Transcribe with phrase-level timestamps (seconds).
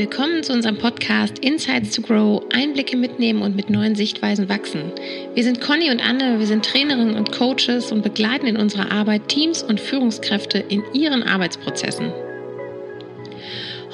[0.00, 4.92] Willkommen zu unserem Podcast Insights to Grow, Einblicke mitnehmen und mit neuen Sichtweisen wachsen.
[5.34, 9.28] Wir sind Conny und Anne, wir sind Trainerinnen und Coaches und begleiten in unserer Arbeit
[9.28, 12.14] Teams und Führungskräfte in ihren Arbeitsprozessen.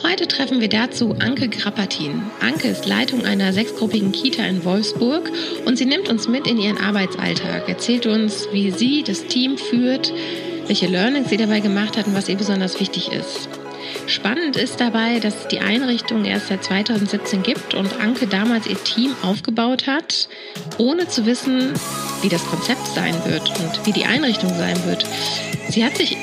[0.04, 2.23] Heute treffen wir dazu Anke Grappatin.
[2.38, 5.32] Anke ist Leitung einer sechsgruppigen Kita in Wolfsburg
[5.64, 10.12] und sie nimmt uns mit in ihren Arbeitsalltag, erzählt uns, wie sie das Team führt,
[10.68, 13.46] welche Learnings sie dabei gemacht hat und was ihr besonders wichtig ist.
[14.06, 18.82] Spannend ist dabei, dass es die Einrichtung erst seit 2017 gibt und Anke damals ihr
[18.82, 20.29] Team aufgebaut hat,
[20.79, 21.72] ohne zu wissen,
[22.22, 25.04] wie das Konzept sein wird und wie die Einrichtung sein wird.
[25.70, 26.16] Sie hat sich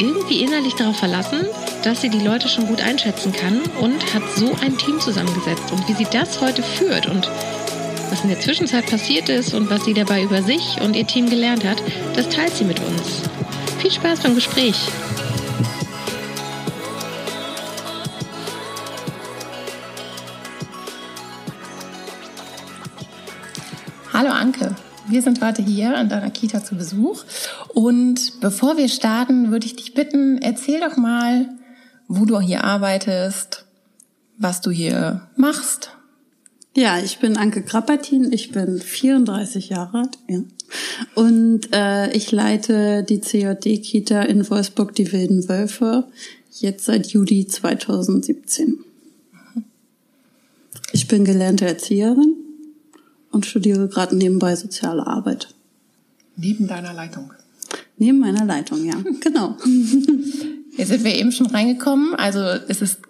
[0.00, 1.46] irgendwie innerlich darauf verlassen,
[1.84, 5.70] dass sie die Leute schon gut einschätzen kann und hat so ein Team zusammengesetzt.
[5.70, 7.30] Und wie sie das heute führt und
[8.10, 11.30] was in der Zwischenzeit passiert ist und was sie dabei über sich und ihr Team
[11.30, 11.80] gelernt hat,
[12.16, 13.22] das teilt sie mit uns.
[13.80, 14.76] Viel Spaß beim Gespräch.
[24.18, 24.74] Hallo Anke,
[25.06, 27.22] wir sind heute hier an deiner Kita zu Besuch.
[27.68, 31.48] Und bevor wir starten, würde ich dich bitten, erzähl doch mal,
[32.08, 33.64] wo du hier arbeitest,
[34.36, 35.92] was du hier machst.
[36.76, 40.40] Ja, ich bin Anke Krappertin, ich bin 34 Jahre alt ja.
[41.14, 46.08] und äh, ich leite die CJD-Kita in Wolfsburg, die Wilden Wölfe,
[46.50, 48.84] jetzt seit Juli 2017.
[50.90, 52.47] Ich bin gelernte Erzieherin
[53.30, 55.54] und studiere gerade nebenbei soziale Arbeit.
[56.36, 57.32] Neben deiner Leitung?
[57.96, 59.56] Neben meiner Leitung, ja, genau.
[60.76, 62.14] Jetzt sind wir eben schon reingekommen.
[62.14, 63.00] Also es ist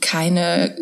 [0.00, 0.76] keine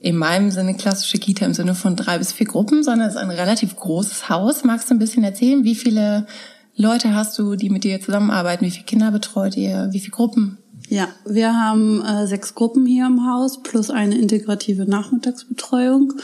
[0.00, 3.20] in meinem Sinne klassische Kita im Sinne von drei bis vier Gruppen, sondern es ist
[3.20, 4.64] ein relativ großes Haus.
[4.64, 6.26] Magst du ein bisschen erzählen, wie viele
[6.74, 8.64] Leute hast du, die mit dir zusammenarbeiten?
[8.64, 9.88] Wie viele Kinder betreut ihr?
[9.92, 10.56] Wie viele Gruppen?
[10.90, 16.14] Ja, wir haben äh, sechs Gruppen hier im Haus plus eine integrative Nachmittagsbetreuung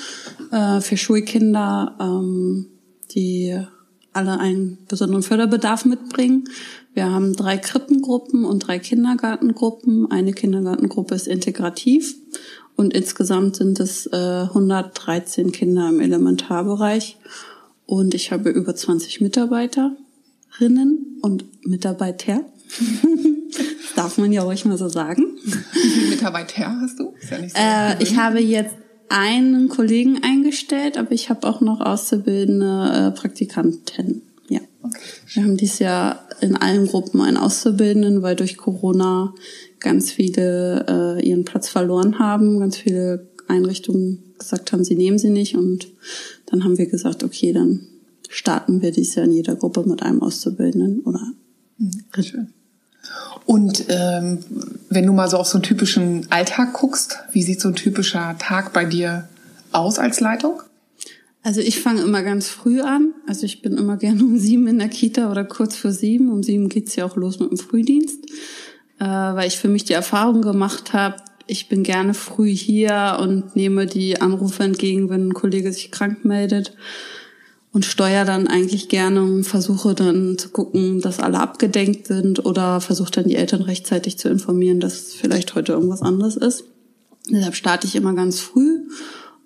[0.51, 2.67] äh, für Schulkinder, ähm,
[3.13, 3.57] die
[4.13, 6.49] alle einen besonderen Förderbedarf mitbringen.
[6.95, 10.11] Wir haben drei Krippengruppen und drei Kindergartengruppen.
[10.11, 12.17] Eine Kindergartengruppe ist integrativ
[12.75, 17.19] und insgesamt sind es äh, 113 Kinder im Elementarbereich.
[17.87, 22.41] Und ich habe über 20 Mitarbeiterinnen und Mitarbeiter.
[23.97, 25.25] darf man ja ruhig mal so sagen.
[25.45, 27.15] Wie viele Mitarbeiter hast du?
[27.21, 28.75] Ist ja nicht so äh, ich habe jetzt
[29.09, 34.23] einen Kollegen eingestellt, aber ich habe auch noch auszubildende äh, Praktikanten.
[34.49, 34.61] Ja.
[34.83, 34.99] Okay.
[35.35, 39.35] Wir haben dieses Jahr in allen Gruppen einen Auszubildenden, weil durch Corona
[39.81, 45.31] ganz viele äh, ihren Platz verloren haben, ganz viele Einrichtungen gesagt haben, sie nehmen sie
[45.31, 45.89] nicht und
[46.47, 47.87] dann haben wir gesagt, okay, dann
[48.29, 51.33] starten wir dieses Jahr in jeder Gruppe mit einem Auszubildenden oder
[51.79, 52.23] mhm.
[52.23, 52.49] Schön.
[53.45, 54.41] Und ähm,
[54.91, 58.37] wenn du mal so auf so einen typischen Alltag guckst, wie sieht so ein typischer
[58.39, 59.29] Tag bei dir
[59.73, 60.63] aus als Leitung?
[61.43, 63.15] Also ich fange immer ganz früh an.
[63.29, 66.33] Also ich bin immer gerne um sieben in der Kita oder kurz vor sieben.
[66.33, 68.25] Um sieben geht's ja auch los mit dem Frühdienst,
[68.99, 73.55] äh, weil ich für mich die Erfahrung gemacht habe, ich bin gerne früh hier und
[73.55, 76.73] nehme die Anrufe entgegen, wenn ein Kollege sich krank meldet
[77.77, 82.81] und steuere dann eigentlich gerne und versuche dann zu gucken, dass alle abgedenkt sind oder
[82.81, 86.65] versuche dann die Eltern rechtzeitig zu informieren, dass vielleicht heute irgendwas anderes ist.
[87.29, 88.89] Deshalb starte ich immer ganz früh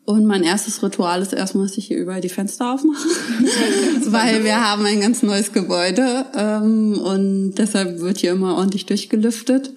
[0.04, 3.08] und mein erstes Ritual ist erstmal, dass ich hier überall die Fenster aufmache,
[4.06, 9.72] weil wir haben ein ganz neues Gebäude ähm, und deshalb wird hier immer ordentlich durchgelüftet.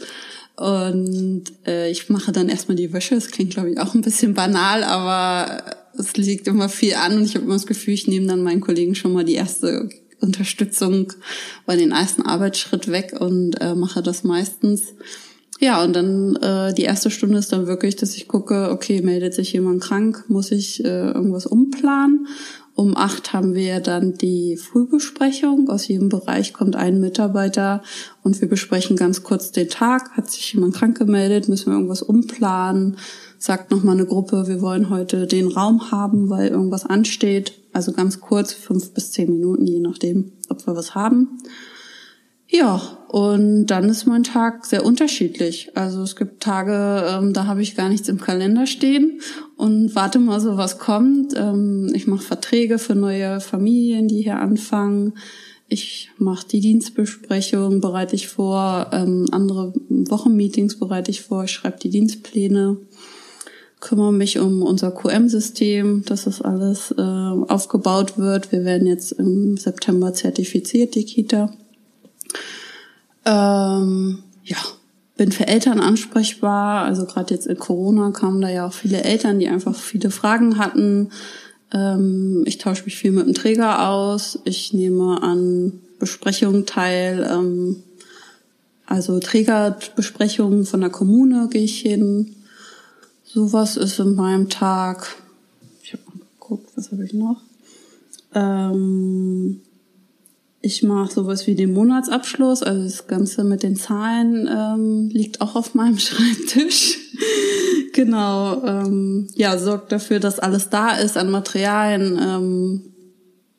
[0.57, 3.15] Und äh, ich mache dann erstmal die Wäsche.
[3.15, 5.63] Das klingt, glaube ich, auch ein bisschen banal, aber
[5.97, 8.61] es liegt immer viel an und ich habe immer das Gefühl, ich nehme dann meinen
[8.61, 9.89] Kollegen schon mal die erste
[10.19, 11.13] Unterstützung
[11.65, 14.93] bei den ersten Arbeitsschritt weg und äh, mache das meistens.
[15.59, 19.33] Ja, und dann äh, die erste Stunde ist dann wirklich, dass ich gucke, okay, meldet
[19.33, 22.27] sich jemand krank, muss ich äh, irgendwas umplanen.
[22.75, 25.69] Um acht haben wir dann die Frühbesprechung.
[25.69, 27.83] Aus jedem Bereich kommt ein Mitarbeiter
[28.23, 30.09] und wir besprechen ganz kurz den Tag.
[30.17, 31.47] Hat sich jemand krank gemeldet?
[31.49, 32.97] Müssen wir irgendwas umplanen?
[33.43, 37.51] Sagt nochmal eine Gruppe, wir wollen heute den Raum haben, weil irgendwas ansteht.
[37.73, 41.39] Also ganz kurz, fünf bis zehn Minuten, je nachdem, ob wir was haben.
[42.47, 45.75] Ja, und dann ist mein Tag sehr unterschiedlich.
[45.75, 49.19] Also es gibt Tage, ähm, da habe ich gar nichts im Kalender stehen
[49.57, 51.33] und warte mal so, was kommt.
[51.35, 55.15] Ähm, ich mache Verträge für neue Familien, die hier anfangen.
[55.67, 61.89] Ich mache die Dienstbesprechung, bereite ich vor, ähm, andere Wochenmeetings bereite ich vor, schreibe die
[61.89, 62.77] Dienstpläne
[63.83, 68.53] kümmere mich um unser QM-System, dass das alles äh, aufgebaut wird.
[68.53, 71.51] Wir werden jetzt im September zertifiziert, die Kita.
[73.25, 74.57] Ähm, ja,
[75.17, 76.85] bin für Eltern ansprechbar.
[76.85, 80.57] Also gerade jetzt in Corona kamen da ja auch viele Eltern, die einfach viele Fragen
[80.57, 81.09] hatten.
[81.73, 84.39] Ähm, ich tausche mich viel mit dem Träger aus.
[84.45, 87.29] Ich nehme an Besprechungen teil.
[87.29, 87.83] Ähm,
[88.85, 92.37] also Trägerbesprechungen von der Kommune gehe ich hin.
[93.33, 95.15] Sowas ist in meinem Tag.
[95.81, 97.41] Ich habe mal geguckt, was habe ich noch?
[98.35, 99.61] Ähm,
[100.61, 105.55] ich mache sowas wie den Monatsabschluss, also das Ganze mit den Zahlen ähm, liegt auch
[105.55, 106.99] auf meinem Schreibtisch.
[107.93, 112.19] genau, ähm, ja, sorgt dafür, dass alles da ist an Materialien.
[112.21, 112.81] Ähm,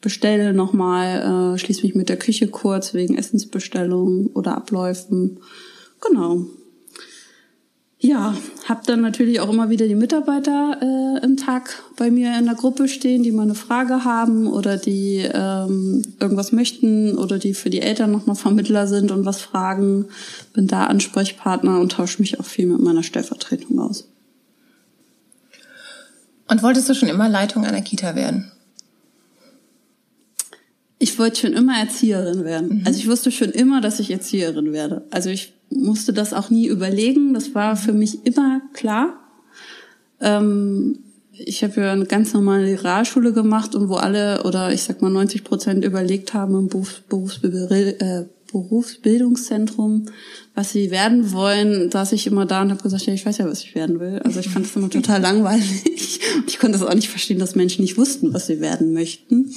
[0.01, 5.41] bestelle nochmal, äh, schließe mich mit der Küche kurz wegen Essensbestellungen oder Abläufen.
[6.01, 6.47] Genau
[8.05, 8.37] ja,
[8.69, 12.55] habe dann natürlich auch immer wieder die Mitarbeiter äh, im Tag bei mir in der
[12.55, 17.71] Gruppe stehen, die mal eine Frage haben oder die ähm, irgendwas möchten oder die für
[17.71, 20.05] die Eltern nochmal Vermittler sind und was fragen.
[20.53, 24.07] Bin da Ansprechpartner und tausche mich auch viel mit meiner Stellvertretung aus.
[26.47, 28.53] Und wolltest du schon immer Leitung einer Kita werden?
[30.99, 32.81] Ich wollte schon immer Erzieherin werden.
[32.81, 32.87] Mhm.
[32.87, 35.07] Also ich wusste schon immer, dass ich Erzieherin werde.
[35.11, 37.35] Also ich musste das auch nie überlegen.
[37.35, 39.19] Das war für mich immer klar.
[40.21, 40.99] Ähm,
[41.33, 45.11] ich habe ja eine ganz normale Realschule gemacht und wo alle oder ich sag mal
[45.11, 50.07] 90 Prozent überlegt haben im Berufs Berufsbild äh, Berufsbildungszentrum,
[50.55, 53.47] was sie werden wollen, saß ich immer da und habe gesagt, ja, ich weiß ja,
[53.47, 54.21] was ich werden will.
[54.25, 56.21] Also ich fand das immer total langweilig.
[56.37, 59.53] Und ich konnte das auch nicht verstehen, dass Menschen nicht wussten, was sie werden möchten.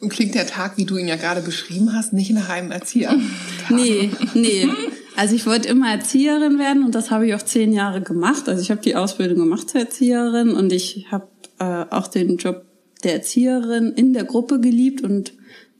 [0.00, 3.18] Und klingt der Tag, wie du ihn ja gerade beschrieben hast, nicht nach einem Erzieher?
[3.68, 4.68] nee, nee.
[5.16, 8.48] Also ich wollte immer Erzieherin werden und das habe ich auch zehn Jahre gemacht.
[8.48, 11.28] Also ich habe die Ausbildung gemacht zur Erzieherin und ich habe
[11.58, 12.64] äh, auch den Job
[13.04, 15.32] der Erzieherin in der Gruppe geliebt und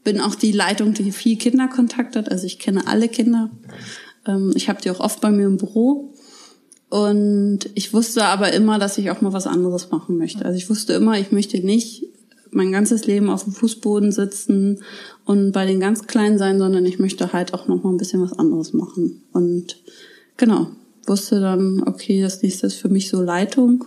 [0.03, 2.31] bin auch die Leitung, die viel Kinderkontakt hat.
[2.31, 3.51] Also ich kenne alle Kinder.
[4.27, 6.13] Ähm, ich habe die auch oft bei mir im Büro.
[6.89, 10.43] Und ich wusste aber immer, dass ich auch mal was anderes machen möchte.
[10.43, 12.03] Also ich wusste immer, ich möchte nicht
[12.51, 14.83] mein ganzes Leben auf dem Fußboden sitzen
[15.25, 18.21] und bei den ganz Kleinen sein, sondern ich möchte halt auch noch mal ein bisschen
[18.21, 19.23] was anderes machen.
[19.31, 19.77] Und
[20.37, 20.67] genau,
[21.07, 23.85] wusste dann, okay, das nächste ist für mich so Leitung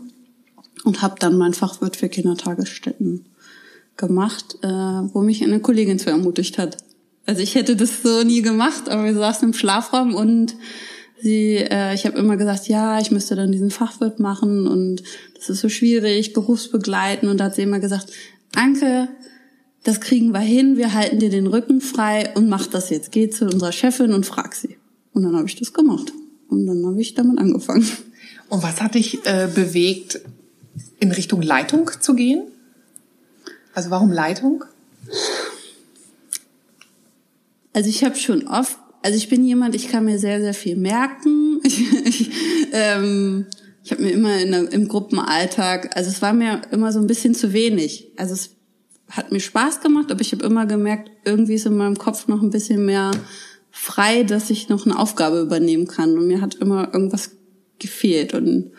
[0.85, 3.27] und habe dann mein Fachwirt für Kindertagesstätten
[3.97, 6.79] gemacht, äh, wo mich eine Kollegin zu ermutigt hat.
[7.27, 10.57] Also ich hätte das so nie gemacht, aber wir saßen im Schlafraum und
[11.23, 15.03] sie, äh, ich habe immer gesagt, ja, ich müsste dann diesen Fachwirt machen und
[15.35, 17.29] das ist so schwierig, berufsbegleiten.
[17.29, 18.13] Und da hat sie immer gesagt,
[18.57, 19.09] Anke,
[19.85, 23.13] das kriegen wir hin, wir halten dir den Rücken frei und mach das jetzt.
[23.13, 24.77] Geh zu unserer Chefin und frag sie.
[25.13, 26.13] Und dann habe ich das gemacht.
[26.49, 27.87] Und dann habe ich damit angefangen.
[28.49, 30.21] Und was hat dich äh, bewegt,
[31.01, 32.43] in Richtung Leitung zu gehen?
[33.75, 34.65] Also warum Leitung?
[37.73, 40.77] Also ich habe schon oft, also ich bin jemand, ich kann mir sehr, sehr viel
[40.77, 41.43] merken.
[41.67, 42.31] Ich, ich,
[42.73, 43.47] ähm,
[43.85, 47.35] ich habe mir immer in im Gruppenalltag, also es war mir immer so ein bisschen
[47.35, 48.09] zu wenig.
[48.17, 48.57] Also es
[49.11, 52.41] hat mir Spaß gemacht, aber ich habe immer gemerkt, irgendwie ist in meinem Kopf noch
[52.41, 53.11] ein bisschen mehr
[53.71, 56.17] frei, dass ich noch eine Aufgabe übernehmen kann.
[56.17, 57.33] Und mir hat immer irgendwas
[57.79, 58.33] gefehlt.
[58.33, 58.73] Und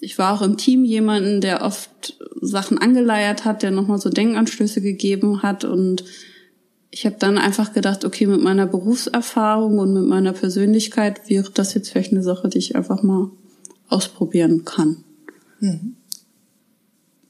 [0.00, 4.82] ich war auch im Team jemanden, der oft Sachen angeleiert hat, der nochmal so Denkanstöße
[4.82, 5.64] gegeben hat.
[5.64, 6.04] Und
[6.90, 11.72] ich habe dann einfach gedacht, okay, mit meiner Berufserfahrung und mit meiner Persönlichkeit wäre das
[11.72, 13.30] jetzt vielleicht eine Sache, die ich einfach mal
[13.88, 15.04] ausprobieren kann.
[15.60, 15.96] Mhm.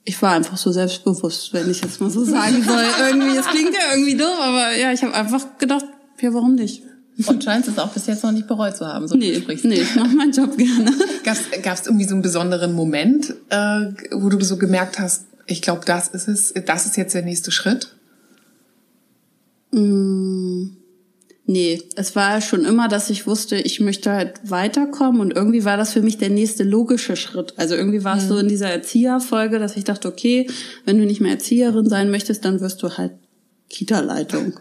[0.05, 2.85] Ich war einfach so selbstbewusst, wenn ich jetzt mal so sagen soll.
[3.11, 5.85] irgendwie, es klingt ja irgendwie doof, aber ja, ich habe einfach gedacht,
[6.21, 6.83] ja, warum nicht?
[7.27, 9.65] Und scheinst es auch bis jetzt noch nicht bereut zu haben, so nee, du sprichst.
[9.65, 10.93] Nee, ich mache meinen Job gerne.
[11.25, 15.85] Gab es irgendwie so einen besonderen Moment, äh, wo du so gemerkt hast, ich glaube,
[15.85, 17.97] das ist es, das ist jetzt der nächste Schritt?
[19.73, 20.78] Mm.
[21.50, 25.78] Nee, es war schon immer, dass ich wusste, ich möchte halt weiterkommen und irgendwie war
[25.78, 27.55] das für mich der nächste logische Schritt.
[27.57, 28.28] Also irgendwie war es mhm.
[28.28, 30.47] so in dieser Erzieherfolge, dass ich dachte, okay,
[30.85, 33.12] wenn du nicht mehr Erzieherin sein möchtest, dann wirst du halt
[33.71, 34.61] Kita-Leitung.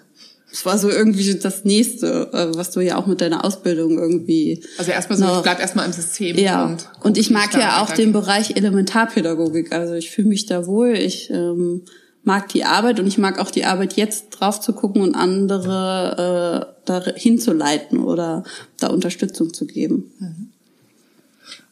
[0.50, 4.64] Es war so irgendwie das nächste, äh, was du ja auch mit deiner Ausbildung irgendwie.
[4.78, 6.38] Also erstmal so, noch, ich bleib erstmal im System.
[6.38, 6.68] Ja.
[6.68, 9.74] Und, und ich mag ja auch den Bereich Elementarpädagogik.
[9.74, 10.94] Also ich fühle mich da wohl.
[10.94, 11.82] Ich ähm,
[12.28, 16.68] mag die Arbeit und ich mag auch die Arbeit jetzt drauf zu gucken und andere
[16.68, 18.44] äh, da hinzuleiten oder
[18.80, 20.12] da Unterstützung zu geben.
[20.20, 20.50] Mhm.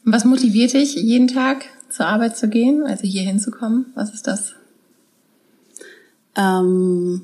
[0.04, 3.86] Was motiviert dich, jeden Tag zur Arbeit zu gehen, also hier hinzukommen?
[3.94, 4.54] Was ist das?
[6.36, 7.20] Ähm,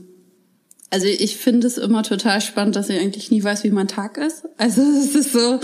[0.91, 4.19] also ich finde es immer total spannend, dass ich eigentlich nie weiß, wie mein Tag
[4.19, 4.47] ist.
[4.59, 5.59] Also es ist so,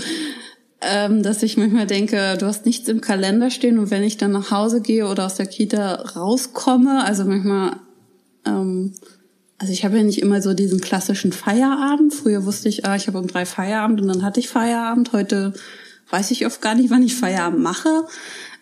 [0.81, 4.31] ähm, dass ich manchmal denke, du hast nichts im Kalender stehen und wenn ich dann
[4.31, 7.77] nach Hause gehe oder aus der Kita rauskomme, also manchmal
[8.45, 8.93] ähm,
[9.59, 12.13] also ich habe ja nicht immer so diesen klassischen Feierabend.
[12.13, 15.11] Früher wusste ich, ah, ich habe um drei Feierabend und dann hatte ich Feierabend.
[15.11, 15.53] Heute
[16.09, 18.05] weiß ich oft gar nicht, wann ich Feierabend mache.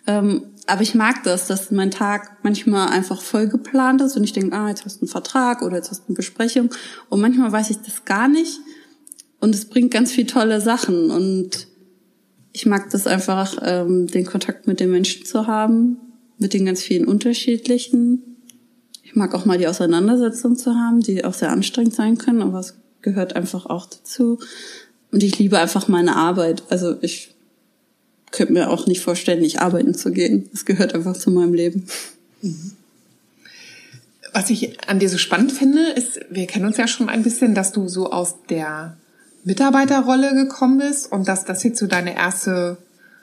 [0.07, 4.33] Ähm, aber ich mag das, dass mein Tag manchmal einfach voll geplant ist und ich
[4.33, 6.71] denke, ah, jetzt hast du einen Vertrag oder jetzt hast du eine Besprechung.
[7.09, 8.59] Und manchmal weiß ich das gar nicht.
[9.39, 11.11] Und es bringt ganz viel tolle Sachen.
[11.11, 11.67] Und
[12.57, 15.97] ich mag das einfach, ähm, den Kontakt mit den Menschen zu haben,
[16.39, 18.23] mit den ganz vielen unterschiedlichen.
[19.03, 22.59] Ich mag auch mal die Auseinandersetzung zu haben, die auch sehr anstrengend sein können, aber
[22.59, 22.73] es
[23.03, 24.39] gehört einfach auch dazu.
[25.11, 26.63] Und ich liebe einfach meine Arbeit.
[26.69, 27.35] Also ich
[28.31, 30.49] könnte mir auch nicht vorstellen, nicht arbeiten zu gehen.
[30.51, 31.85] Das gehört einfach zu meinem Leben.
[34.33, 37.53] Was ich an dir so spannend finde, ist, wir kennen uns ja schon ein bisschen,
[37.53, 38.97] dass du so aus der
[39.47, 42.77] Mitarbeiterrolle gekommen bist und dass das jetzt so deine erste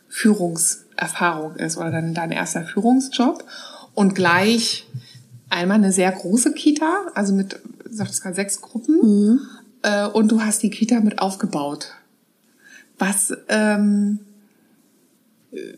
[0.08, 3.44] Führungserfahrung ist oder dein, dein erster Führungsjob
[3.92, 4.86] und gleich
[5.50, 9.40] einmal eine sehr große Kita, also mit, sagst du gerade, sechs Gruppen mhm.
[9.82, 11.92] äh, und du hast die Kita mit aufgebaut.
[12.98, 14.20] Was, ähm,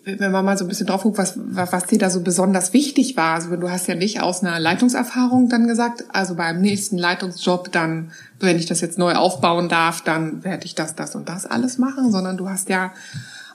[0.04, 3.16] wenn man mal so ein bisschen drauf guckt, was, was dir da so besonders wichtig
[3.16, 3.34] war.
[3.34, 8.12] Also du hast ja nicht aus einer Leitungserfahrung dann gesagt, also beim nächsten Leitungsjob dann,
[8.40, 11.78] wenn ich das jetzt neu aufbauen darf, dann werde ich das, das und das alles
[11.78, 12.92] machen, sondern du hast ja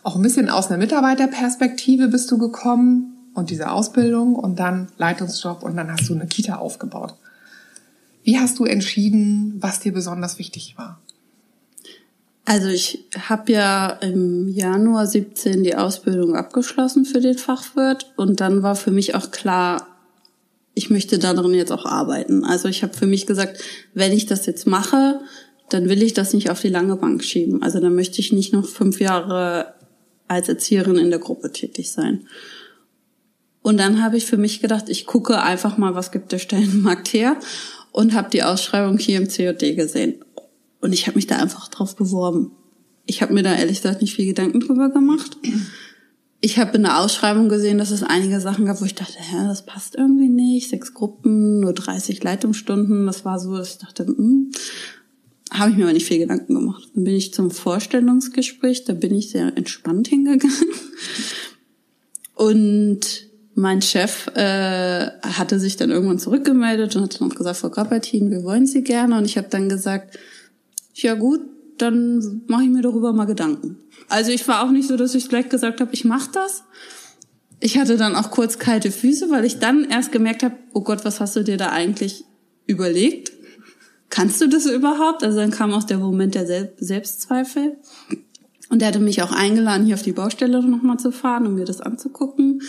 [0.04, 5.64] auch ein bisschen aus einer Mitarbeiterperspektive bist du gekommen und diese Ausbildung und dann Leitungsjob
[5.64, 7.16] und dann hast du eine Kita aufgebaut.
[8.24, 11.00] Wie hast du entschieden, was dir besonders wichtig war?
[12.52, 18.62] Also ich habe ja im Januar 17 die Ausbildung abgeschlossen für den Fachwirt und dann
[18.62, 19.88] war für mich auch klar,
[20.74, 22.44] ich möchte darin jetzt auch arbeiten.
[22.44, 25.22] Also ich habe für mich gesagt, wenn ich das jetzt mache,
[25.70, 27.64] dann will ich das nicht auf die lange Bank schieben.
[27.64, 29.74] Also dann möchte ich nicht noch fünf Jahre
[30.28, 32.28] als Erzieherin in der Gruppe tätig sein.
[33.62, 37.14] Und dann habe ich für mich gedacht, ich gucke einfach mal, was gibt der Stellenmarkt
[37.14, 37.38] her
[37.94, 40.26] und habe die Ausschreibung hier im COD gesehen.
[40.82, 42.52] Und ich habe mich da einfach drauf beworben.
[43.06, 45.38] Ich habe mir da ehrlich gesagt nicht viel Gedanken drüber gemacht.
[46.42, 49.48] Ich habe in der Ausschreibung gesehen, dass es einige Sachen gab, wo ich dachte, hä,
[49.48, 50.70] das passt irgendwie nicht.
[50.70, 53.06] Sechs Gruppen, nur 30 Leitungsstunden.
[53.06, 54.52] Das war so, dass ich dachte, hm,
[55.52, 56.90] habe ich mir aber nicht viel Gedanken gemacht.
[56.96, 60.56] Dann bin ich zum Vorstellungsgespräch, da bin ich sehr entspannt hingegangen.
[62.36, 67.70] Und mein Chef äh, hatte sich dann irgendwann zurückgemeldet und hat dann auch gesagt, Frau
[67.70, 69.18] Grappertin, wir wollen Sie gerne.
[69.18, 70.18] Und ich habe dann gesagt,
[70.94, 71.42] ja gut,
[71.78, 73.78] dann mache ich mir darüber mal Gedanken.
[74.10, 76.64] Also ich war auch nicht so, dass ich gleich gesagt habe, ich mache das.
[77.60, 81.06] Ich hatte dann auch kurz kalte Füße, weil ich dann erst gemerkt habe, oh Gott,
[81.06, 82.26] was hast du dir da eigentlich
[82.66, 83.32] überlegt?
[84.10, 85.24] Kannst du das überhaupt?
[85.24, 87.78] Also dann kam auch der Moment der Sel Selbstzweifel.
[88.70, 91.66] Und er hatte mich auch eingeladen, hier auf die Baustelle nochmal zu fahren, um mir
[91.66, 92.62] das anzugucken.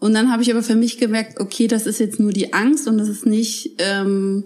[0.00, 2.86] Und dann habe ich aber für mich gemerkt, okay, das ist jetzt nur die Angst
[2.88, 4.44] und das ist nicht ähm,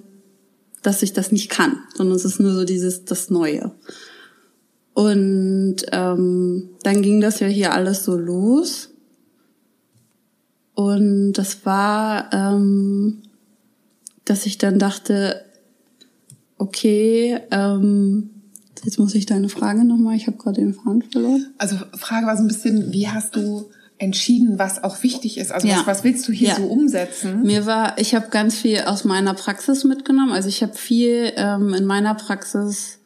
[0.89, 3.73] dass ich das nicht kann, sondern es ist nur so dieses das Neue.
[4.95, 8.89] Und ähm, dann ging das ja hier alles so los.
[10.73, 13.19] Und das war, ähm,
[14.25, 15.45] dass ich dann dachte,
[16.57, 18.31] okay, ähm,
[18.83, 21.53] jetzt muss ich deine Frage nochmal, ich habe gerade den Faden verloren.
[21.59, 25.53] Also Frage war so ein bisschen, wie hast du entschieden, was auch wichtig ist?
[25.53, 25.79] Also ja.
[25.79, 26.57] was, was, willst du hier ja.
[26.57, 27.43] so umsetzen?
[27.43, 30.33] Mir war, ich habe ganz viel aus meiner Praxis mitgenommen.
[30.33, 33.01] Also ich habe viel ähm, in meiner Praxis.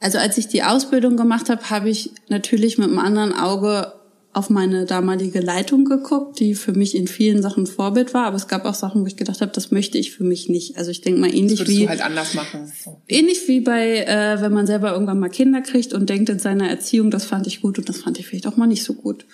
[0.00, 3.92] Also als ich die Ausbildung gemacht habe, habe ich natürlich mit einem anderen Auge
[4.34, 8.48] auf meine damalige Leitung geguckt, die für mich in vielen Sachen Vorbild war, aber es
[8.48, 10.76] gab auch Sachen, wo ich gedacht habe, das möchte ich für mich nicht.
[10.76, 12.70] Also ich denke mal ähnlich das wie du halt anders machen.
[13.06, 16.68] Ähnlich wie bei, äh, wenn man selber irgendwann mal Kinder kriegt und denkt in seiner
[16.68, 19.24] Erziehung, das fand ich gut und das fand ich vielleicht auch mal nicht so gut.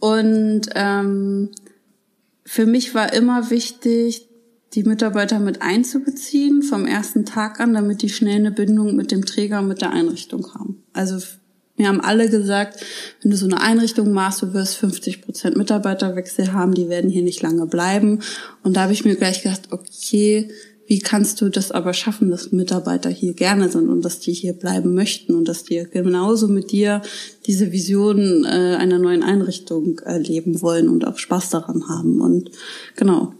[0.00, 1.50] Und ähm,
[2.44, 4.26] für mich war immer wichtig,
[4.74, 9.24] die Mitarbeiter mit einzubeziehen vom ersten Tag an, damit die schnell eine Bindung mit dem
[9.24, 10.82] Träger und mit der Einrichtung haben.
[10.92, 11.20] Also
[11.80, 12.84] mir haben alle gesagt,
[13.22, 17.22] wenn du so eine Einrichtung machst, du wirst 50 Prozent Mitarbeiterwechsel haben, die werden hier
[17.22, 18.20] nicht lange bleiben.
[18.62, 20.50] Und da habe ich mir gleich gedacht, okay,
[20.86, 24.52] wie kannst du das aber schaffen, dass Mitarbeiter hier gerne sind und dass die hier
[24.52, 27.00] bleiben möchten und dass die genauso mit dir
[27.46, 32.20] diese Vision äh, einer neuen Einrichtung erleben wollen und auch Spaß daran haben.
[32.20, 32.50] Und
[32.96, 33.32] genau,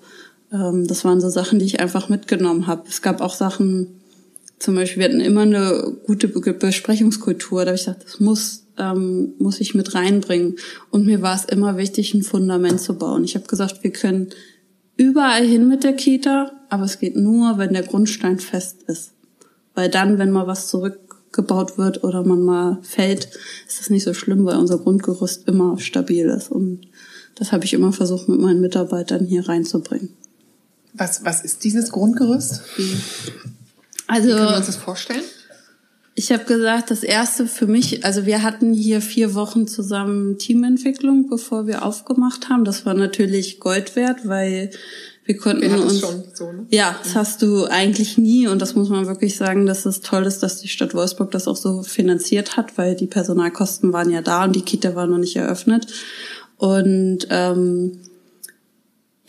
[0.50, 2.84] ähm, das waren so Sachen, die ich einfach mitgenommen habe.
[2.88, 3.99] Es gab auch Sachen,
[4.60, 7.64] zum Beispiel, wir hatten immer eine gute Besprechungskultur.
[7.64, 10.56] Da habe ich gesagt, das muss, ähm, muss ich mit reinbringen.
[10.90, 13.24] Und mir war es immer wichtig, ein Fundament zu bauen.
[13.24, 14.28] Ich habe gesagt, wir können
[14.98, 19.12] überall hin mit der Kita, aber es geht nur, wenn der Grundstein fest ist.
[19.74, 23.30] Weil dann, wenn mal was zurückgebaut wird oder man mal fällt,
[23.66, 26.50] ist das nicht so schlimm, weil unser Grundgerüst immer stabil ist.
[26.50, 26.82] Und
[27.34, 30.10] das habe ich immer versucht, mit meinen Mitarbeitern hier reinzubringen.
[30.92, 32.60] Was, was ist dieses Grundgerüst?
[32.76, 32.94] Wie,
[34.10, 35.22] also, wie können wir uns das vorstellen?
[36.14, 41.28] Ich habe gesagt, das erste für mich, also wir hatten hier vier Wochen zusammen Teamentwicklung,
[41.30, 42.64] bevor wir aufgemacht haben.
[42.64, 44.70] Das war natürlich Gold wert, weil
[45.24, 46.00] wir konnten wir uns.
[46.34, 46.66] So, ne?
[46.70, 50.24] Ja, das hast du eigentlich nie und das muss man wirklich sagen, dass es toll
[50.24, 54.22] ist, dass die Stadt Wolfsburg das auch so finanziert hat, weil die Personalkosten waren ja
[54.22, 55.86] da und die Kita war noch nicht eröffnet.
[56.56, 57.92] Und ähm,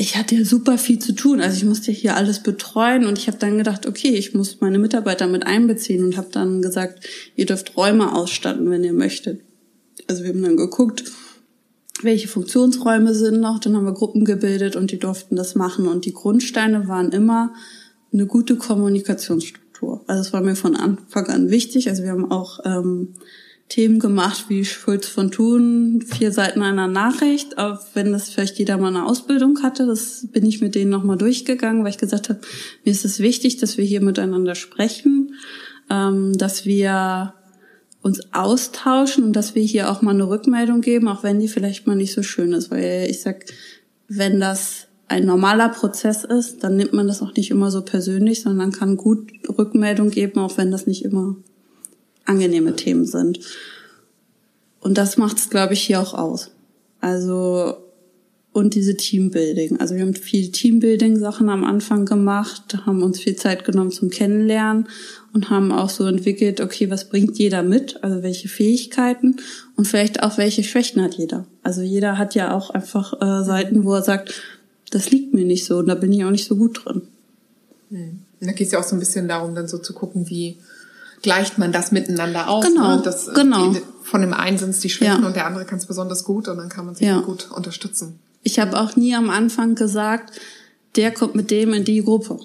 [0.01, 1.41] ich hatte ja super viel zu tun.
[1.41, 4.79] Also ich musste hier alles betreuen und ich habe dann gedacht, okay, ich muss meine
[4.79, 7.05] Mitarbeiter mit einbeziehen und habe dann gesagt,
[7.35, 9.41] ihr dürft Räume ausstatten, wenn ihr möchtet.
[10.09, 11.03] Also wir haben dann geguckt,
[12.01, 15.87] welche Funktionsräume sind noch, dann haben wir Gruppen gebildet und die durften das machen.
[15.87, 17.53] Und die Grundsteine waren immer
[18.11, 20.03] eine gute Kommunikationsstruktur.
[20.07, 21.89] Also es war mir von Anfang an wichtig.
[21.89, 23.13] Also wir haben auch ähm,
[23.71, 28.77] Themen gemacht wie Schulz von Thun, vier Seiten einer Nachricht, auch wenn das vielleicht jeder
[28.77, 29.85] mal eine Ausbildung hatte.
[29.85, 32.41] Das bin ich mit denen nochmal durchgegangen, weil ich gesagt habe,
[32.83, 35.35] mir ist es wichtig, dass wir hier miteinander sprechen,
[35.89, 37.33] ähm, dass wir
[38.01, 41.87] uns austauschen und dass wir hier auch mal eine Rückmeldung geben, auch wenn die vielleicht
[41.87, 42.71] mal nicht so schön ist.
[42.71, 43.45] Weil ich sag,
[44.09, 48.41] wenn das ein normaler Prozess ist, dann nimmt man das auch nicht immer so persönlich,
[48.41, 51.37] sondern kann gut Rückmeldung geben, auch wenn das nicht immer
[52.25, 53.39] angenehme Themen sind.
[54.79, 56.51] Und das macht es, glaube ich, hier auch aus.
[56.99, 57.77] Also
[58.53, 59.79] und diese Teambuilding.
[59.79, 64.89] Also wir haben viel Teambuilding-Sachen am Anfang gemacht, haben uns viel Zeit genommen zum Kennenlernen
[65.33, 69.37] und haben auch so entwickelt, okay, was bringt jeder mit, also welche Fähigkeiten
[69.77, 71.45] und vielleicht auch welche Schwächen hat jeder.
[71.63, 74.33] Also jeder hat ja auch einfach äh, Seiten, wo er sagt,
[74.89, 77.03] das liegt mir nicht so und da bin ich auch nicht so gut drin.
[77.89, 78.19] Hm.
[78.41, 80.57] Da geht es ja auch so ein bisschen darum, dann so zu gucken, wie
[81.21, 82.65] gleicht man das miteinander aus.
[82.65, 83.01] Genau, ne?
[83.03, 83.71] das, genau.
[83.71, 85.27] Die, von dem einen sind es die Schwächen ja.
[85.27, 87.19] und der andere kann es besonders gut und dann kann man sich ja.
[87.19, 88.19] gut unterstützen.
[88.43, 90.39] Ich habe auch nie am Anfang gesagt,
[90.95, 92.39] der kommt mit dem in die Gruppe.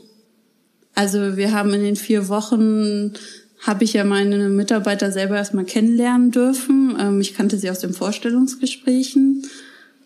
[0.95, 3.13] Also wir haben in den vier Wochen
[3.61, 6.97] habe ich ja meine Mitarbeiter selber erstmal kennenlernen dürfen.
[6.99, 9.45] Ähm, ich kannte sie aus den Vorstellungsgesprächen,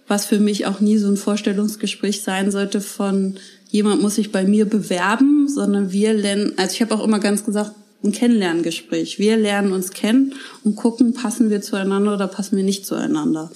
[0.06, 3.36] was für mich auch nie so ein Vorstellungsgespräch sein sollte von
[3.70, 7.44] jemand muss sich bei mir bewerben, sondern wir lernen, also ich habe auch immer ganz
[7.44, 9.18] gesagt, ein Kennenlerngespräch.
[9.18, 10.34] Wir lernen uns kennen
[10.64, 13.50] und gucken, passen wir zueinander oder passen wir nicht zueinander.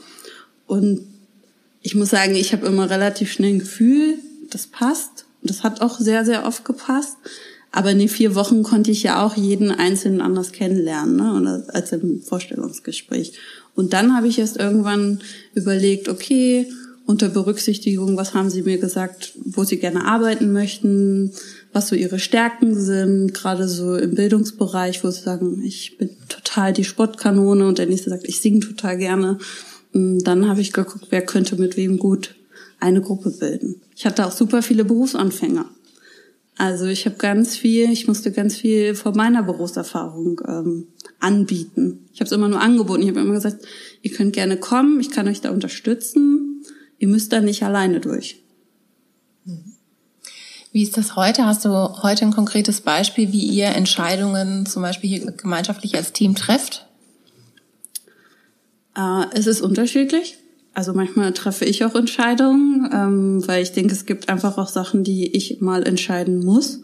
[0.67, 1.01] Und
[1.83, 4.19] ich muss sagen, ich habe immer relativ schnell ein Gefühl,
[4.51, 5.27] das passt.
[5.43, 7.17] Das hat auch sehr, sehr oft gepasst.
[7.73, 11.65] Aber in den vier Wochen konnte ich ja auch jeden Einzelnen anders kennenlernen, ne?
[11.69, 13.33] als im Vorstellungsgespräch.
[13.75, 15.21] Und dann habe ich erst irgendwann
[15.55, 16.69] überlegt, okay,
[17.05, 21.33] unter Berücksichtigung, was haben Sie mir gesagt, wo Sie gerne arbeiten möchten,
[21.75, 26.73] was so Ihre Stärken sind, gerade so im Bildungsbereich, wo Sie sagen, ich bin total
[26.73, 29.39] die Sportkanone und der nächste sagt, ich singe total gerne.
[29.93, 32.37] Mm, dann habe ich geguckt, wer könnte mit wem gut
[32.79, 33.81] eine Gruppe bilden.
[33.97, 35.69] Ich hatte auch super viele Berufsanfänger.
[36.57, 40.87] Also ich habe ganz viel, ich musste ganz viel von meiner Berufserfahrung ähm,
[41.19, 42.07] anbieten.
[42.13, 43.03] Ich habe es immer nur angeboten.
[43.03, 43.67] Ich habe immer gesagt,
[44.03, 46.63] ihr könnt gerne kommen, ich kann euch da unterstützen.
[47.01, 48.45] Ihr müsst da nicht alleine durch.
[50.75, 51.47] Wie ist das heute?
[51.47, 51.71] Hast du
[52.03, 56.89] heute ein konkretes Beispiel, wie ihr Entscheidungen zum Beispiel hier gemeinschaftlich als Team trefft?
[58.97, 60.37] Äh, es ist unterschiedlich.
[60.73, 65.05] Also manchmal treffe ich auch Entscheidungen, ähm, weil ich denke, es gibt einfach auch Sachen,
[65.05, 66.81] die ich mal entscheiden muss.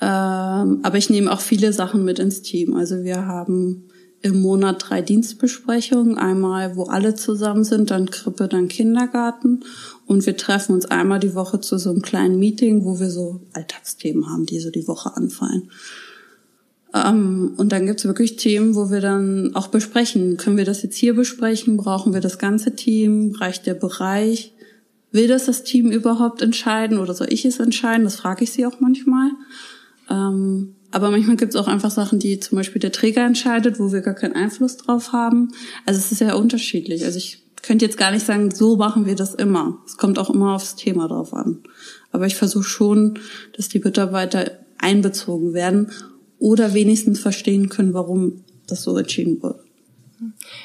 [0.00, 2.74] Ähm, aber ich nehme auch viele Sachen mit ins Team.
[2.74, 3.84] Also wir haben
[4.22, 6.18] im Monat drei Dienstbesprechungen.
[6.18, 9.64] Einmal, wo alle zusammen sind, dann Krippe, dann Kindergarten.
[10.06, 13.40] Und wir treffen uns einmal die Woche zu so einem kleinen Meeting, wo wir so
[13.52, 15.70] Alltagsthemen haben, die so die Woche anfallen.
[16.92, 20.36] Ähm, und dann gibt's wirklich Themen, wo wir dann auch besprechen.
[20.36, 21.76] Können wir das jetzt hier besprechen?
[21.76, 23.34] Brauchen wir das ganze Team?
[23.38, 24.52] Reicht der Bereich?
[25.12, 28.04] Will das das Team überhaupt entscheiden oder soll ich es entscheiden?
[28.04, 29.30] Das frage ich sie auch manchmal.
[30.08, 34.00] Ähm, aber manchmal gibt's auch einfach Sachen, die zum Beispiel der Träger entscheidet, wo wir
[34.00, 35.52] gar keinen Einfluss drauf haben.
[35.86, 37.04] Also es ist ja unterschiedlich.
[37.04, 39.78] Also ich könnte jetzt gar nicht sagen, so machen wir das immer.
[39.86, 41.58] Es kommt auch immer aufs Thema drauf an.
[42.10, 43.18] Aber ich versuche schon,
[43.56, 45.92] dass die Mitarbeiter einbezogen werden
[46.38, 49.60] oder wenigstens verstehen können, warum das so entschieden wurde.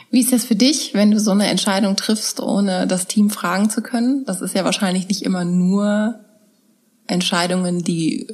[0.10, 3.70] Wie ist das für dich, wenn du so eine Entscheidung triffst, ohne das Team fragen
[3.70, 4.26] zu können?
[4.26, 6.20] Das ist ja wahrscheinlich nicht immer nur
[7.08, 8.28] Entscheidungen, die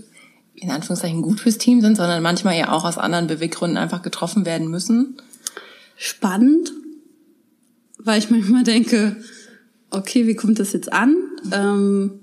[0.55, 4.45] in Anführungszeichen gut fürs Team sind, sondern manchmal ja auch aus anderen Beweggründen einfach getroffen
[4.45, 5.17] werden müssen.
[5.95, 6.71] Spannend,
[7.97, 9.17] weil ich manchmal denke,
[9.89, 11.15] okay, wie kommt das jetzt an?
[11.51, 12.19] Ähm,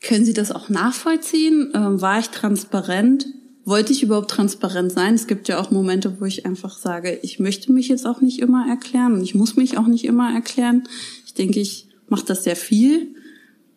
[0.00, 1.72] können Sie das auch nachvollziehen?
[1.74, 3.26] Ähm, war ich transparent?
[3.66, 5.14] wollte ich überhaupt transparent sein?
[5.14, 8.38] Es gibt ja auch Momente, wo ich einfach sage, ich möchte mich jetzt auch nicht
[8.38, 10.84] immer erklären und ich muss mich auch nicht immer erklären.
[11.26, 13.14] Ich denke, ich mache das sehr viel,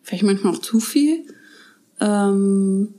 [0.02, 1.26] vielleicht manchmal auch zu viel.
[2.00, 2.94] Ähm,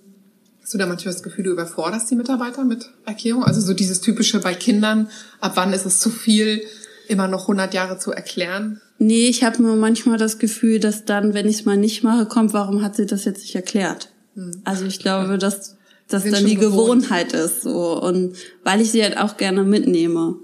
[0.71, 3.43] Hast du da manchmal das Gefühl, du überforderst die Mitarbeiter mit Erklärung?
[3.43, 5.09] Also so dieses typische bei Kindern,
[5.41, 6.61] ab wann ist es zu viel,
[7.09, 8.79] immer noch 100 Jahre zu erklären?
[8.97, 12.25] Nee, ich habe nur manchmal das Gefühl, dass dann, wenn ich es mal nicht mache,
[12.25, 14.13] kommt, warum hat sie das jetzt nicht erklärt?
[14.35, 14.61] Hm.
[14.63, 15.75] Also ich glaube, dass
[16.07, 17.01] das dann die gewohnt.
[17.03, 20.37] Gewohnheit ist so und weil ich sie halt auch gerne mitnehme,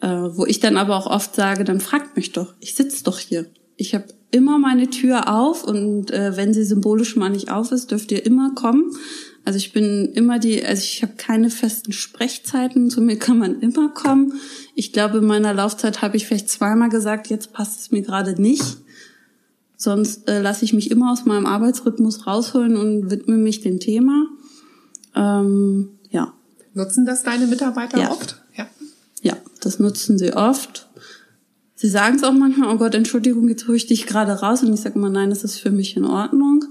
[0.00, 3.18] äh, wo ich dann aber auch oft sage, dann fragt mich doch, ich sitz doch
[3.18, 3.44] hier,
[3.76, 7.90] ich habe immer meine Tür auf und äh, wenn sie symbolisch mal nicht auf ist,
[7.90, 8.92] dürft ihr immer kommen.
[9.44, 13.60] Also ich bin immer die, also ich habe keine festen Sprechzeiten, zu mir kann man
[13.60, 14.34] immer kommen.
[14.74, 18.40] Ich glaube, in meiner Laufzeit habe ich vielleicht zweimal gesagt, jetzt passt es mir gerade
[18.40, 18.76] nicht.
[19.76, 24.26] Sonst äh, lasse ich mich immer aus meinem Arbeitsrhythmus rausholen und widme mich dem Thema.
[25.16, 26.34] Ähm, ja.
[26.74, 28.10] Nutzen das deine Mitarbeiter ja.
[28.10, 28.42] oft?
[28.56, 28.66] Ja.
[29.22, 30.86] Ja, das nutzen sie oft.
[31.74, 34.62] Sie sagen es auch manchmal, oh Gott, Entschuldigung, jetzt hole ich dich gerade raus.
[34.62, 36.64] Und ich sage immer, nein, das ist für mich in Ordnung.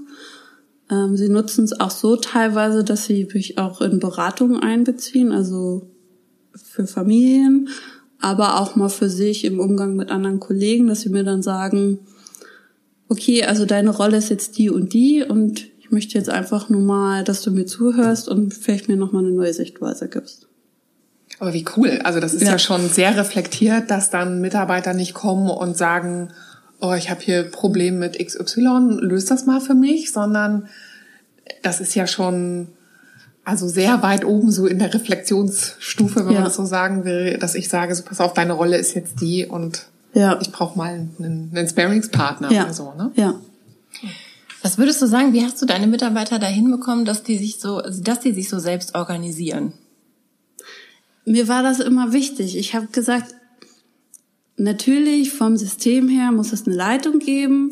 [0.90, 5.88] Ähm, sie nutzen es auch so teilweise, dass sie mich auch in Beratungen einbeziehen, also
[6.54, 7.68] für Familien,
[8.20, 12.00] aber auch mal für sich im Umgang mit anderen Kollegen, dass sie mir dann sagen,
[13.08, 16.82] okay, also deine Rolle ist jetzt die und die und ich möchte jetzt einfach nur
[16.82, 20.48] mal, dass du mir zuhörst und vielleicht mir nochmal eine neue Sichtweise gibst.
[21.38, 22.00] Aber wie cool.
[22.04, 22.52] Also das ist ja.
[22.52, 26.28] ja schon sehr reflektiert, dass dann Mitarbeiter nicht kommen und sagen,
[26.80, 30.68] oh, ich habe hier Problem mit XY, löst das mal für mich, sondern
[31.62, 32.68] das ist ja schon
[33.44, 36.40] also sehr weit oben so in der Reflexionsstufe, wenn ja.
[36.40, 39.20] man das so sagen will, dass ich sage, so pass auf, deine Rolle ist jetzt
[39.20, 40.38] die und ja.
[40.40, 42.64] ich brauche mal einen, einen Sparingspartner ja.
[42.64, 43.10] oder so, ne?
[43.14, 43.34] Ja.
[44.62, 47.80] Was würdest du sagen, wie hast du deine Mitarbeiter dahin bekommen, dass die sich so,
[47.80, 49.72] dass die sich so selbst organisieren?
[51.24, 52.58] Mir war das immer wichtig.
[52.58, 53.34] Ich habe gesagt,
[54.62, 57.70] Natürlich, vom System her muss es eine Leitung geben,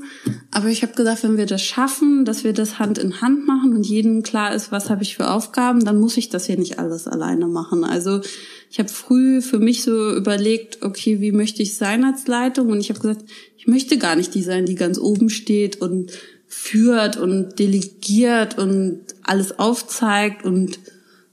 [0.51, 3.75] aber ich habe gesagt, wenn wir das schaffen, dass wir das Hand in Hand machen
[3.75, 6.79] und jedem klar ist, was habe ich für Aufgaben, dann muss ich das hier nicht
[6.79, 7.85] alles alleine machen.
[7.85, 8.23] Also
[8.71, 12.71] ich habe früh für mich so überlegt, okay, wie möchte ich sein als Leitung?
[12.71, 13.27] Und ich habe gesagt,
[13.59, 16.13] ich möchte gar nicht die sein, die ganz oben steht und
[16.47, 20.79] führt und delegiert und alles aufzeigt und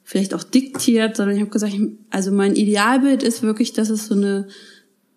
[0.03, 1.73] vielleicht auch diktiert, sondern ich habe gesagt,
[2.09, 4.49] also mein Idealbild ist wirklich, dass es so eine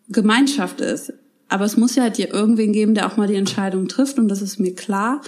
[0.08, 1.12] Gemeinschaft ist.
[1.48, 4.28] Aber es muss ja halt dir irgendwen geben, der auch mal die Entscheidung trifft und
[4.28, 5.22] das ist mir klar.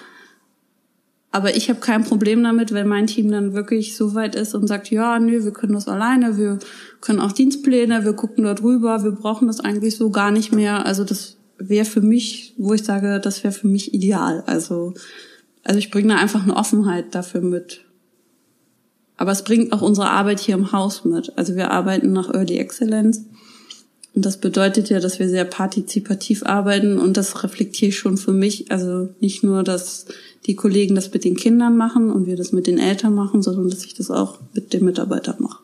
[1.33, 4.66] Aber ich habe kein Problem damit, wenn mein Team dann wirklich so weit ist und
[4.66, 6.59] sagt, ja, nö, wir können das alleine, wir
[7.01, 10.85] können auch Dienstpläne, wir gucken da drüber, wir brauchen das eigentlich so gar nicht mehr.
[10.87, 14.43] Also das wäre für mich, wo ich sage, das wäre für mich ideal.
[14.47, 14.95] Also,
[15.62, 17.85] also ich bringe da einfach eine Offenheit dafür mit.
[19.16, 21.37] Aber es bringt auch unsere Arbeit hier im Haus mit.
[21.38, 23.27] Also wir arbeiten nach Early Excellence.
[24.14, 28.33] Und das bedeutet ja, dass wir sehr partizipativ arbeiten und das reflektiere ich schon für
[28.33, 28.73] mich.
[28.73, 30.07] Also nicht nur, dass
[30.46, 33.70] die Kollegen das mit den Kindern machen und wir das mit den Eltern machen, sondern
[33.70, 35.62] dass ich das auch mit den Mitarbeitern mache.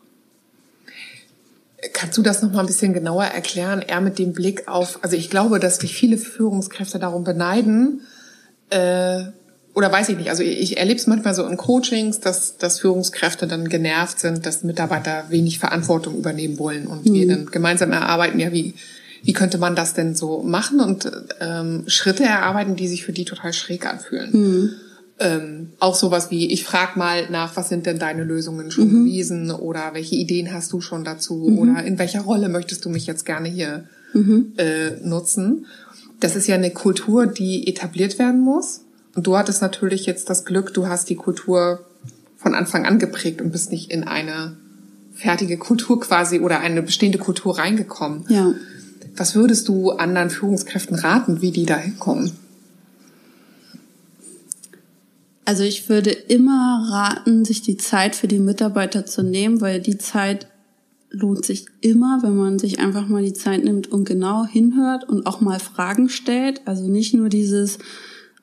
[1.93, 3.81] Kannst du das noch mal ein bisschen genauer erklären?
[3.81, 8.01] Eher mit dem Blick auf, also ich glaube, dass sich viele Führungskräfte darum beneiden,
[8.69, 9.25] äh,
[9.77, 13.45] oder weiß ich nicht, also ich erlebe es manchmal so in Coachings, dass, dass Führungskräfte
[13.45, 17.13] dann genervt sind, dass Mitarbeiter wenig Verantwortung übernehmen wollen und mhm.
[17.13, 18.73] wir dann gemeinsam erarbeiten, ja, wie,
[19.21, 23.23] wie könnte man das denn so machen und ähm, Schritte erarbeiten, die sich für die
[23.23, 24.29] total schräg anfühlen.
[24.31, 24.69] Mhm.
[25.19, 29.05] Ähm, auch sowas wie, ich frag mal nach, was sind denn deine Lösungen schon mhm.
[29.05, 31.59] gewesen oder welche Ideen hast du schon dazu mhm.
[31.59, 33.83] oder in welcher Rolle möchtest du mich jetzt gerne hier
[34.15, 34.53] mhm.
[34.57, 35.67] äh, nutzen.
[36.19, 38.81] Das ist ja eine Kultur, die etabliert werden muss
[39.17, 41.83] und du hattest natürlich jetzt das Glück, du hast die Kultur
[42.37, 44.55] von Anfang an geprägt und bist nicht in eine
[45.15, 48.25] fertige Kultur quasi oder eine bestehende Kultur reingekommen.
[48.29, 48.53] Ja.
[49.15, 52.31] Was würdest du anderen Führungskräften raten, wie die da hinkommen?
[55.45, 59.97] Also ich würde immer raten, sich die Zeit für die Mitarbeiter zu nehmen, weil die
[59.97, 60.45] Zeit
[61.09, 65.25] lohnt sich immer, wenn man sich einfach mal die Zeit nimmt und genau hinhört und
[65.25, 66.61] auch mal Fragen stellt.
[66.65, 67.79] Also nicht nur dieses,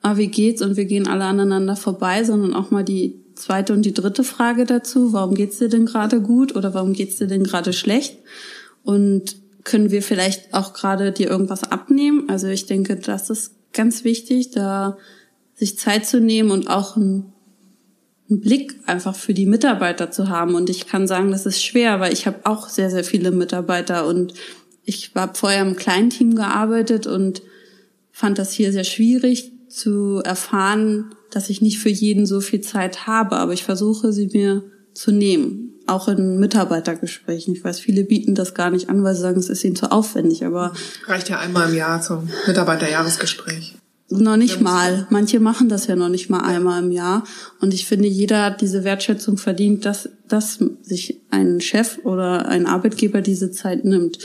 [0.05, 3.81] ah, wie geht's und wir gehen alle aneinander vorbei, sondern auch mal die zweite und
[3.83, 7.43] die dritte Frage dazu, warum geht's dir denn gerade gut oder warum geht's dir denn
[7.43, 8.19] gerade schlecht?
[8.83, 12.29] Und können wir vielleicht auch gerade dir irgendwas abnehmen?
[12.29, 14.95] Also ich denke, das ist ganz wichtig, da
[15.55, 17.33] sich Zeit zu nehmen und auch einen,
[18.29, 20.53] einen Blick einfach für die Mitarbeiter zu haben.
[20.53, 24.05] Und ich kann sagen, das ist schwer, weil ich habe auch sehr, sehr viele Mitarbeiter
[24.05, 24.35] und
[24.83, 27.41] ich habe vorher im kleinen Team gearbeitet und
[28.11, 33.07] fand das hier sehr schwierig, zu erfahren, dass ich nicht für jeden so viel Zeit
[33.07, 37.53] habe, aber ich versuche sie mir zu nehmen, auch in Mitarbeitergesprächen.
[37.53, 39.91] Ich weiß, viele bieten das gar nicht an, weil sie sagen, es ist ihnen zu
[39.91, 40.73] aufwendig, aber
[41.05, 43.75] reicht ja einmal im Jahr zum Mitarbeiterjahresgespräch.
[44.09, 45.07] Noch nicht mal.
[45.09, 47.23] Manche machen das ja noch nicht mal einmal im Jahr.
[47.59, 52.67] Und ich finde, jeder hat diese Wertschätzung verdient, dass, dass sich ein Chef oder ein
[52.67, 54.19] Arbeitgeber diese Zeit nimmt.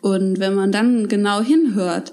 [0.00, 2.12] Und wenn man dann genau hinhört,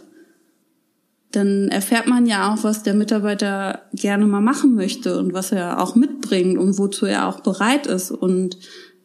[1.32, 5.82] dann erfährt man ja auch, was der Mitarbeiter gerne mal machen möchte und was er
[5.82, 8.12] auch mitbringt und wozu er auch bereit ist.
[8.12, 8.58] Und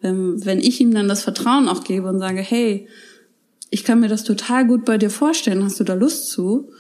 [0.03, 2.89] ähm, wenn ich ihm dann das Vertrauen auch gebe und sage, hey,
[3.71, 6.71] ich kann mir das total gut bei dir vorstellen, hast du da Lust zu?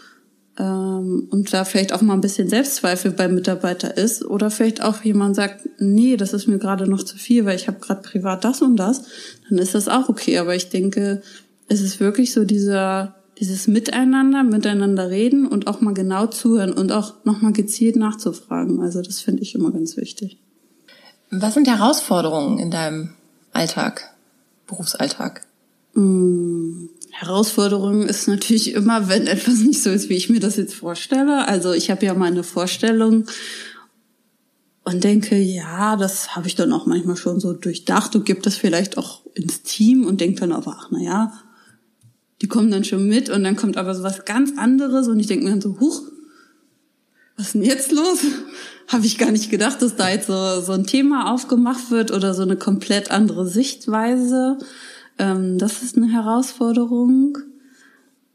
[0.59, 5.03] Ähm, und da vielleicht auch mal ein bisschen Selbstzweifel beim Mitarbeiter ist oder vielleicht auch
[5.03, 8.45] jemand sagt, nee, das ist mir gerade noch zu viel, weil ich habe gerade privat
[8.45, 9.03] das und das,
[9.49, 10.39] dann ist das auch okay.
[10.39, 11.23] Aber ich denke,
[11.69, 16.93] es ist wirklich so dieser dieses Miteinander, miteinander reden und auch mal genau zuhören und
[16.93, 18.81] auch nochmal gezielt nachzufragen.
[18.81, 20.39] Also das finde ich immer ganz wichtig.
[21.31, 23.11] Was sind Herausforderungen in deinem
[23.53, 24.15] Alltag,
[24.67, 25.43] Berufsalltag?
[25.95, 30.75] Mmh, Herausforderung ist natürlich immer, wenn etwas nicht so ist, wie ich mir das jetzt
[30.75, 31.47] vorstelle.
[31.49, 33.27] Also ich habe ja meine Vorstellung
[34.85, 38.57] und denke, ja, das habe ich dann auch manchmal schon so durchdacht und gebe das
[38.57, 41.33] vielleicht auch ins Team und denke dann aber, ach na ja,
[42.43, 45.27] die kommen dann schon mit und dann kommt aber so was ganz anderes und ich
[45.27, 46.03] denke mir dann so, huch,
[47.37, 48.25] was ist denn jetzt los?
[48.89, 52.35] Habe ich gar nicht gedacht, dass da jetzt so, so ein Thema aufgemacht wird oder
[52.35, 54.59] so eine komplett andere Sichtweise.
[55.19, 57.39] Ähm, das ist eine Herausforderung.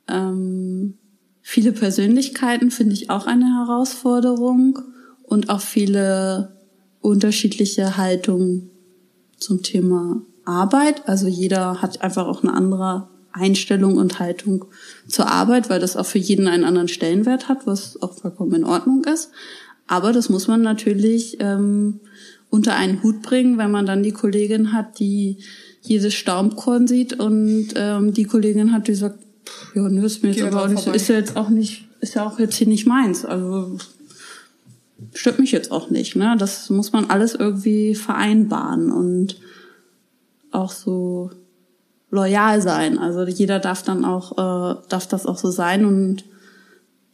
[0.07, 0.97] Ähm,
[1.41, 4.79] viele Persönlichkeiten finde ich auch eine Herausforderung
[5.23, 6.57] und auch viele
[6.99, 8.69] unterschiedliche Haltungen
[9.37, 11.07] zum Thema Arbeit.
[11.07, 14.65] Also jeder hat einfach auch eine andere Einstellung und Haltung
[15.07, 18.63] zur Arbeit, weil das auch für jeden einen anderen Stellenwert hat, was auch vollkommen in
[18.63, 19.31] Ordnung ist.
[19.87, 21.99] Aber das muss man natürlich ähm,
[22.49, 25.37] unter einen Hut bringen, wenn man dann die Kollegin hat, die
[25.81, 30.31] jedes Staubkorn sieht und ähm, die Kollegin hat, die sagt, pff, ja, nö, ist mir
[30.31, 32.67] jetzt aber auch nicht so, ist ja jetzt auch nicht, ist ja auch jetzt hier
[32.67, 33.25] nicht meins.
[33.25, 33.77] Also
[35.13, 36.15] stört mich jetzt auch nicht.
[36.15, 36.35] Ne?
[36.37, 39.37] Das muss man alles irgendwie vereinbaren und
[40.51, 41.31] auch so
[42.11, 42.99] loyal sein.
[42.99, 46.25] Also jeder darf dann auch, äh, darf das auch so sein und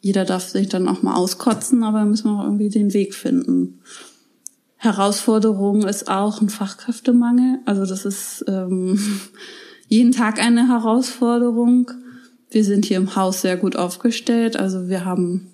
[0.01, 3.79] jeder darf sich dann auch mal auskotzen, aber müssen wir auch irgendwie den Weg finden.
[4.77, 7.59] Herausforderung ist auch ein Fachkräftemangel.
[7.65, 8.99] Also das ist ähm,
[9.87, 11.91] jeden Tag eine Herausforderung.
[12.49, 14.55] Wir sind hier im Haus sehr gut aufgestellt.
[14.55, 15.47] Also wir haben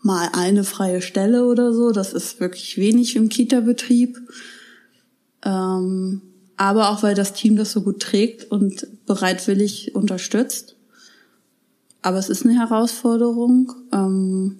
[0.00, 1.90] mal eine freie Stelle oder so.
[1.90, 4.18] Das ist wirklich wenig im Kita-Betrieb.
[5.44, 6.22] Ähm,
[6.58, 10.76] aber auch weil das Team das so gut trägt und bereitwillig unterstützt.
[12.02, 13.72] Aber es ist eine Herausforderung.
[13.92, 14.58] Ähm,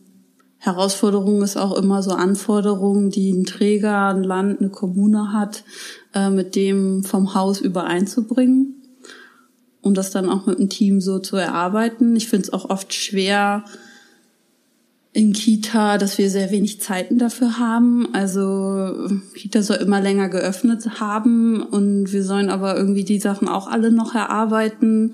[0.58, 5.64] Herausforderung ist auch immer so Anforderungen, die ein Träger, ein Land, eine Kommune hat,
[6.14, 8.74] äh, mit dem vom Haus übereinzubringen
[9.82, 12.16] und das dann auch mit dem Team so zu erarbeiten.
[12.16, 13.64] Ich finde es auch oft schwer,
[15.12, 18.14] in Kita, dass wir sehr wenig Zeiten dafür haben.
[18.14, 23.68] Also Kita soll immer länger geöffnet haben und wir sollen aber irgendwie die Sachen auch
[23.68, 25.12] alle noch erarbeiten.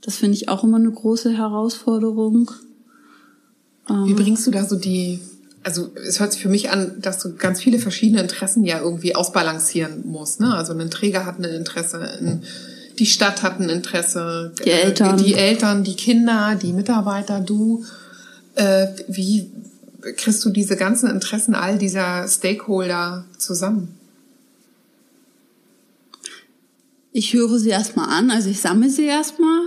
[0.00, 2.50] Das finde ich auch immer eine große Herausforderung.
[3.88, 5.20] Wie ähm, bringst du da so die,
[5.64, 9.16] also es hört sich für mich an, dass du ganz viele verschiedene Interessen ja irgendwie
[9.16, 10.40] ausbalancieren musst.
[10.40, 10.54] Ne?
[10.54, 12.42] Also ein Träger hat ein Interesse, ein,
[12.98, 17.84] die Stadt hat ein Interesse, die Eltern, die Eltern, die Kinder, die Mitarbeiter, du.
[18.54, 19.50] Äh, wie
[20.16, 23.96] kriegst du diese ganzen Interessen all dieser Stakeholder zusammen?
[27.12, 29.60] Ich höre sie erstmal an, also ich sammle sie erstmal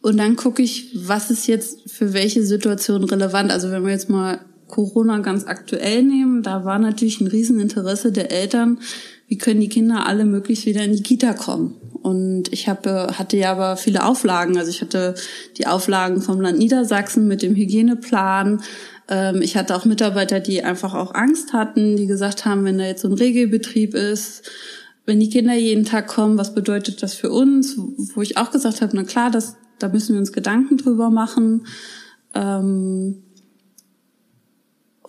[0.00, 3.50] und dann gucke ich, was ist jetzt für welche Situation relevant.
[3.52, 8.32] Also wenn wir jetzt mal Corona ganz aktuell nehmen, da war natürlich ein Rieseninteresse der
[8.32, 8.80] Eltern,
[9.32, 11.80] wie können die Kinder alle möglichst wieder in die Kita kommen.
[12.02, 14.58] Und ich habe, hatte ja aber viele Auflagen.
[14.58, 15.14] Also ich hatte
[15.56, 18.60] die Auflagen vom Land Niedersachsen mit dem Hygieneplan.
[19.08, 22.84] Ähm, ich hatte auch Mitarbeiter, die einfach auch Angst hatten, die gesagt haben, wenn da
[22.84, 24.50] jetzt so ein Regelbetrieb ist,
[25.06, 27.78] wenn die Kinder jeden Tag kommen, was bedeutet das für uns?
[28.14, 31.66] Wo ich auch gesagt habe, na klar, das, da müssen wir uns Gedanken drüber machen.
[32.34, 33.22] Ähm,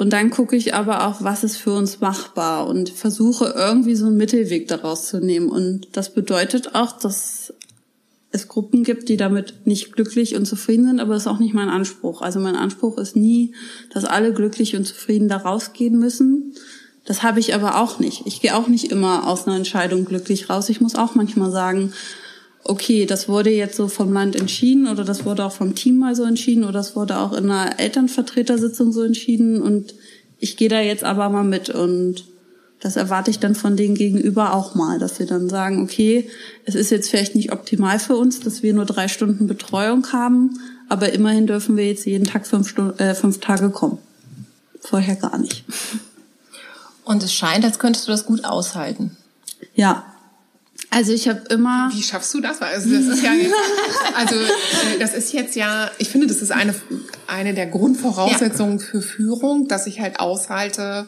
[0.04, 4.08] und dann gucke ich aber auch, was ist für uns machbar und versuche irgendwie so
[4.08, 5.48] einen Mittelweg daraus zu nehmen.
[5.48, 7.54] Und das bedeutet auch, dass
[8.30, 11.54] es Gruppen gibt, die damit nicht glücklich und zufrieden sind, aber das ist auch nicht
[11.54, 12.22] mein Anspruch.
[12.22, 13.56] Also mein Anspruch ist nie,
[13.94, 16.54] dass alle glücklich und zufrieden da rausgehen müssen.
[17.06, 18.24] Das habe ich aber auch nicht.
[18.26, 20.68] Ich gehe auch nicht immer aus einer Entscheidung glücklich raus.
[20.68, 21.94] Ich muss auch manchmal sagen,
[22.64, 26.16] okay, das wurde jetzt so vom Land entschieden oder das wurde auch vom Team mal
[26.16, 29.94] so entschieden oder das wurde auch in einer Elternvertretersitzung so entschieden und
[30.40, 32.26] ich gehe da jetzt aber mal mit und
[32.80, 36.30] das erwarte ich dann von denen gegenüber auch mal, dass sie dann sagen, okay,
[36.66, 40.60] es ist jetzt vielleicht nicht optimal für uns, dass wir nur drei Stunden Betreuung haben,
[40.90, 44.00] aber immerhin dürfen wir jetzt jeden Tag fünf, Stunden, äh, fünf Tage kommen.
[44.82, 45.64] Vorher gar nicht.
[47.06, 49.16] Und es scheint, als könntest du das gut aushalten.
[49.76, 50.13] Ja.
[50.94, 51.90] Also ich habe immer.
[51.92, 52.62] Wie schaffst du das?
[52.62, 53.32] Also das ist ja,
[54.16, 56.76] also äh, das ist jetzt ja, ich finde, das ist eine
[57.28, 58.86] eine der Grundvoraussetzungen ja.
[58.86, 61.08] für Führung, dass ich halt aushalte,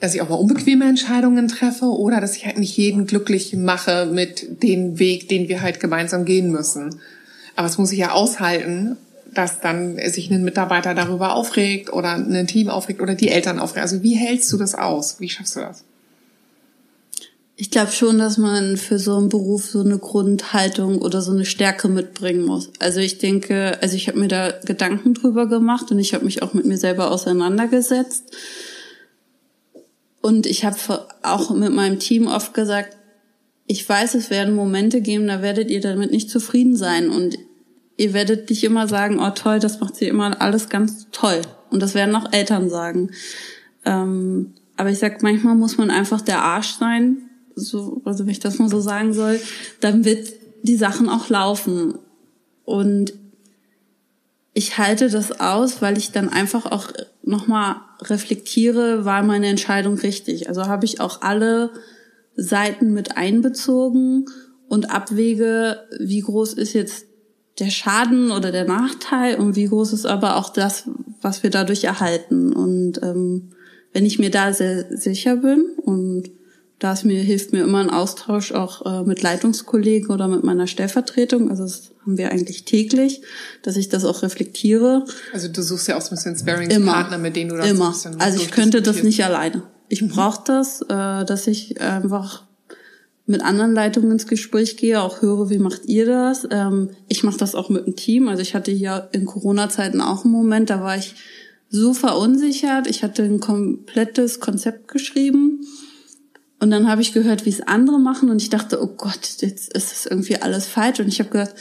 [0.00, 4.06] dass ich auch mal unbequeme Entscheidungen treffe oder dass ich halt nicht jeden glücklich mache
[4.06, 7.00] mit dem Weg, den wir halt gemeinsam gehen müssen.
[7.54, 8.96] Aber es muss ich ja aushalten,
[9.32, 13.82] dass dann sich ein Mitarbeiter darüber aufregt oder ein Team aufregt oder die Eltern aufregen.
[13.82, 15.20] Also wie hältst du das aus?
[15.20, 15.84] Wie schaffst du das?
[17.62, 21.44] Ich glaube schon, dass man für so einen Beruf so eine Grundhaltung oder so eine
[21.44, 22.72] Stärke mitbringen muss.
[22.80, 26.42] Also ich denke, also ich habe mir da Gedanken drüber gemacht und ich habe mich
[26.42, 28.36] auch mit mir selber auseinandergesetzt.
[30.20, 32.96] Und ich habe auch mit meinem Team oft gesagt,
[33.68, 37.10] ich weiß, es werden Momente geben, da werdet ihr damit nicht zufrieden sein.
[37.10, 37.38] Und
[37.96, 41.42] ihr werdet nicht immer sagen, oh toll, das macht sie immer alles ganz toll.
[41.70, 43.12] Und das werden auch Eltern sagen.
[43.84, 48.40] Ähm, aber ich sag, manchmal muss man einfach der Arsch sein, so, also wenn ich
[48.40, 49.40] das mal so sagen soll,
[49.80, 51.98] dann wird die Sachen auch laufen.
[52.64, 53.12] Und
[54.54, 56.88] ich halte das aus, weil ich dann einfach auch
[57.22, 60.48] nochmal reflektiere, war meine Entscheidung richtig.
[60.48, 61.70] Also habe ich auch alle
[62.36, 64.26] Seiten mit einbezogen
[64.68, 67.06] und abwäge, wie groß ist jetzt
[67.58, 70.88] der Schaden oder der Nachteil und wie groß ist aber auch das,
[71.20, 72.52] was wir dadurch erhalten.
[72.52, 73.52] Und ähm,
[73.92, 76.30] wenn ich mir da sehr sicher bin und
[76.82, 80.66] da es mir hilft mir immer ein Austausch auch äh, mit Leitungskollegen oder mit meiner
[80.66, 81.48] Stellvertretung.
[81.48, 83.22] Also das haben wir eigentlich täglich,
[83.62, 85.04] dass ich das auch reflektiere.
[85.32, 87.92] Also du suchst ja auch so ein bisschen Sparringspartner, mit denen du das immer.
[87.92, 89.62] So also ich könnte das nicht alleine.
[89.88, 90.08] Ich mhm.
[90.08, 92.42] brauche das, äh, dass ich einfach
[93.26, 96.48] mit anderen Leitungen ins Gespräch gehe, auch höre, wie macht ihr das?
[96.50, 98.26] Ähm, ich mache das auch mit dem Team.
[98.26, 101.14] Also ich hatte hier in Corona-Zeiten auch einen Moment, da war ich
[101.70, 102.88] so verunsichert.
[102.88, 105.60] Ich hatte ein komplettes Konzept geschrieben
[106.62, 109.72] und dann habe ich gehört, wie es andere machen und ich dachte, oh Gott, jetzt
[109.74, 111.00] ist das irgendwie alles falsch.
[111.00, 111.56] Und ich habe gesagt,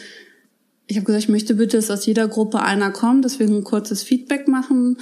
[0.86, 3.64] ich habe gesagt, ich möchte bitte, dass aus jeder Gruppe einer kommt, dass wir ein
[3.64, 5.00] kurzes Feedback machen.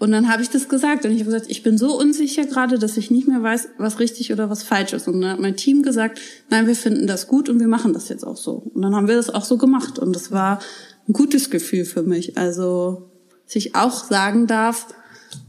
[0.00, 2.76] Und dann habe ich das gesagt und ich habe gesagt, ich bin so unsicher gerade,
[2.76, 5.06] dass ich nicht mehr weiß, was richtig oder was falsch ist.
[5.06, 6.18] Und dann hat mein Team gesagt,
[6.50, 8.68] nein, wir finden das gut und wir machen das jetzt auch so.
[8.74, 10.58] Und dann haben wir das auch so gemacht und das war
[11.06, 12.36] ein gutes Gefühl für mich.
[12.36, 13.12] Also,
[13.44, 14.88] dass ich auch sagen darf,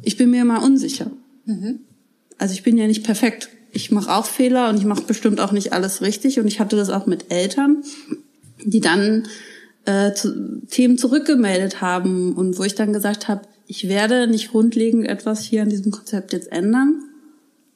[0.04, 1.10] ich bin mir immer unsicher.
[1.46, 1.80] Mhm.
[2.38, 3.50] Also ich bin ja nicht perfekt.
[3.72, 6.40] Ich mache auch Fehler und ich mache bestimmt auch nicht alles richtig.
[6.40, 7.84] Und ich hatte das auch mit Eltern,
[8.64, 9.28] die dann
[9.86, 15.08] äh, zu, Themen zurückgemeldet haben und wo ich dann gesagt habe, ich werde nicht grundlegend
[15.08, 17.02] etwas hier an diesem Konzept jetzt ändern,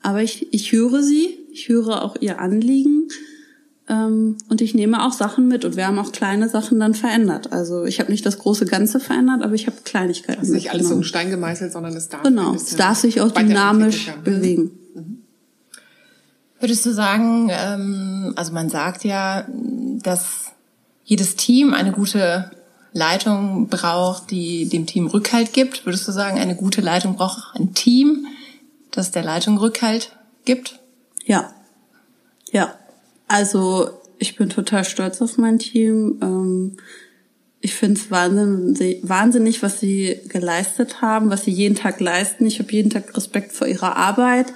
[0.01, 3.09] aber ich, ich höre sie, ich höre auch ihr Anliegen
[3.89, 7.51] und ich nehme auch Sachen mit und wir haben auch kleine Sachen dann verändert.
[7.51, 10.41] Also ich habe nicht das große Ganze verändert, aber ich habe Kleinigkeiten.
[10.41, 13.31] Also nicht alles so ein Stein gemeißelt, sondern es darf genau, es darf sich auch
[13.31, 14.71] dynamisch bewegen.
[14.93, 15.23] Mhm.
[16.59, 19.47] Würdest du sagen, ähm, also man sagt ja,
[20.03, 20.51] dass
[21.03, 22.51] jedes Team eine gute
[22.93, 25.87] Leitung braucht, die dem Team Rückhalt gibt.
[25.87, 28.27] Würdest du sagen, eine gute Leitung braucht ein Team,
[28.91, 30.79] das der Leitung Rückhalt gibt?
[31.25, 31.51] Ja.
[32.51, 32.75] Ja.
[33.29, 36.19] Also ich bin total stolz auf mein Team.
[36.21, 36.77] Ähm,
[37.61, 42.45] ich finde es wahnsinnig, was sie geleistet haben, was sie jeden Tag leisten.
[42.45, 44.53] Ich habe jeden Tag Respekt vor ihrer Arbeit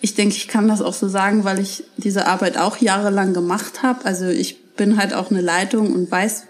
[0.00, 3.82] ich denke, ich kann das auch so sagen, weil ich diese Arbeit auch jahrelang gemacht
[3.82, 4.04] habe.
[4.04, 6.44] Also ich bin halt auch eine Leitung und weiß,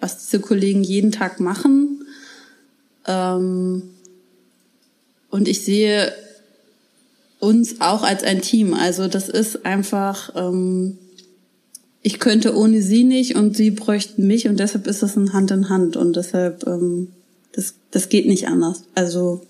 [0.00, 2.06] was diese Kollegen jeden Tag machen.
[3.06, 3.82] Ähm,
[5.30, 6.12] und ich sehe
[7.38, 8.74] uns auch als ein Team.
[8.74, 10.98] Also das ist einfach, ähm,
[12.02, 15.50] ich könnte ohne sie nicht und sie bräuchten mich und deshalb ist das ein Hand
[15.50, 17.08] in Hand und deshalb, ähm,
[17.52, 18.84] das, das geht nicht anders.
[18.94, 19.42] Also.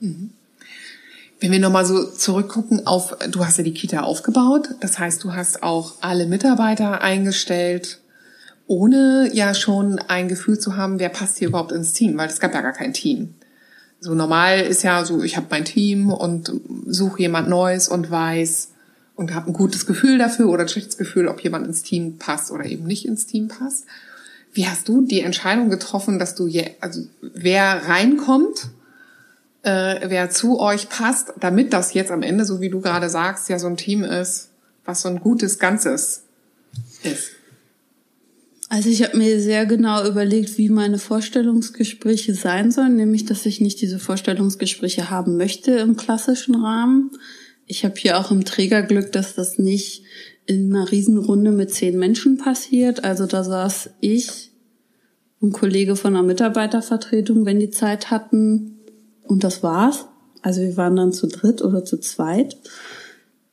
[0.00, 0.30] Mhm.
[1.38, 5.34] Wenn wir nochmal so zurückgucken auf, du hast ja die Kita aufgebaut, das heißt, du
[5.34, 8.00] hast auch alle Mitarbeiter eingestellt,
[8.66, 12.40] ohne ja schon ein Gefühl zu haben, wer passt hier überhaupt ins Team, weil es
[12.40, 13.34] gab ja gar kein Team.
[14.00, 16.52] So normal ist ja so, ich habe mein Team und
[16.86, 18.72] suche jemand Neues und weiß
[19.14, 22.50] und habe ein gutes Gefühl dafür oder ein schlechtes Gefühl, ob jemand ins Team passt
[22.50, 23.86] oder eben nicht ins Team passt.
[24.52, 28.70] Wie hast du die Entscheidung getroffen, dass du je, also wer reinkommt
[29.66, 33.48] äh, wer zu euch passt, damit das jetzt am Ende, so wie du gerade sagst,
[33.48, 34.50] ja so ein Team ist,
[34.84, 36.22] was so ein gutes Ganzes
[37.02, 37.32] ist.
[38.68, 43.60] Also ich habe mir sehr genau überlegt, wie meine Vorstellungsgespräche sein sollen, nämlich dass ich
[43.60, 47.12] nicht diese Vorstellungsgespräche haben möchte im klassischen Rahmen.
[47.66, 50.02] Ich habe hier auch im Trägerglück, dass das nicht
[50.46, 53.04] in einer Riesenrunde mit zehn Menschen passiert.
[53.04, 54.50] Also da saß ich
[55.42, 58.78] ein Kollege von einer Mitarbeitervertretung, wenn die Zeit hatten.
[59.22, 60.06] Und das war's.
[60.42, 62.56] Also wir waren dann zu dritt oder zu zweit.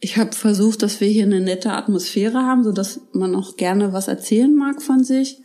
[0.03, 3.93] Ich habe versucht, dass wir hier eine nette Atmosphäre haben, so dass man auch gerne
[3.93, 5.37] was erzählen mag von sich.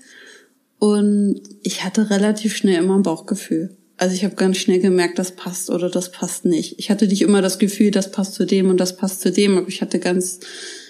[0.81, 3.77] Und ich hatte relativ schnell immer ein Bauchgefühl.
[3.99, 6.77] Also ich habe ganz schnell gemerkt, das passt oder das passt nicht.
[6.81, 9.57] Ich hatte nicht immer das Gefühl, das passt zu dem und das passt zu dem,
[9.57, 10.41] aber ich hatte ganz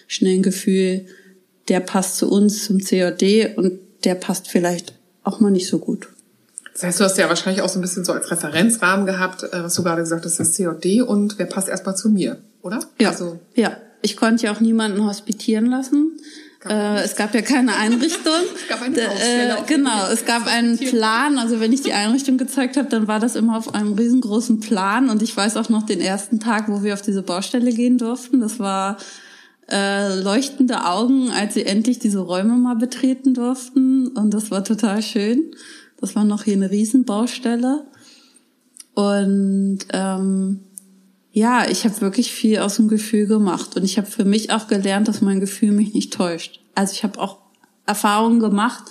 [0.07, 1.05] schnell ein Gefühl,
[1.69, 4.95] der passt zu uns, zum COD und der passt vielleicht
[5.25, 6.09] auch mal nicht so gut.
[6.79, 9.65] Das heißt, du hast ja wahrscheinlich auch so ein bisschen so als Referenzrahmen gehabt, äh,
[9.65, 12.79] was du gerade gesagt hast, das COD und wer passt erstmal zu mir, oder?
[13.01, 13.11] Ja.
[13.11, 13.77] Also ja.
[14.01, 16.21] Ich konnte ja auch niemanden hospitieren lassen.
[16.65, 18.33] Äh, es gab ja keine Einrichtung.
[18.55, 21.39] es gab eine äh, Genau, es gab einen Plan.
[21.39, 25.11] Also wenn ich die Einrichtung gezeigt habe, dann war das immer auf einem riesengroßen Plan.
[25.11, 28.41] Und ich weiß auch noch den ersten Tag, wo wir auf diese Baustelle gehen durften.
[28.41, 28.99] Das war
[29.69, 34.09] äh, leuchtende Augen, als sie endlich diese Räume mal betreten durften.
[34.09, 35.51] Und das war total schön.
[36.01, 37.85] Das war noch hier eine Riesenbaustelle.
[38.95, 40.61] Und ähm,
[41.33, 43.77] ja, ich habe wirklich viel aus dem Gefühl gemacht.
[43.77, 46.61] Und ich habe für mich auch gelernt, dass mein Gefühl mich nicht täuscht.
[46.75, 47.39] Also ich habe auch
[47.87, 48.85] Erfahrungen gemacht,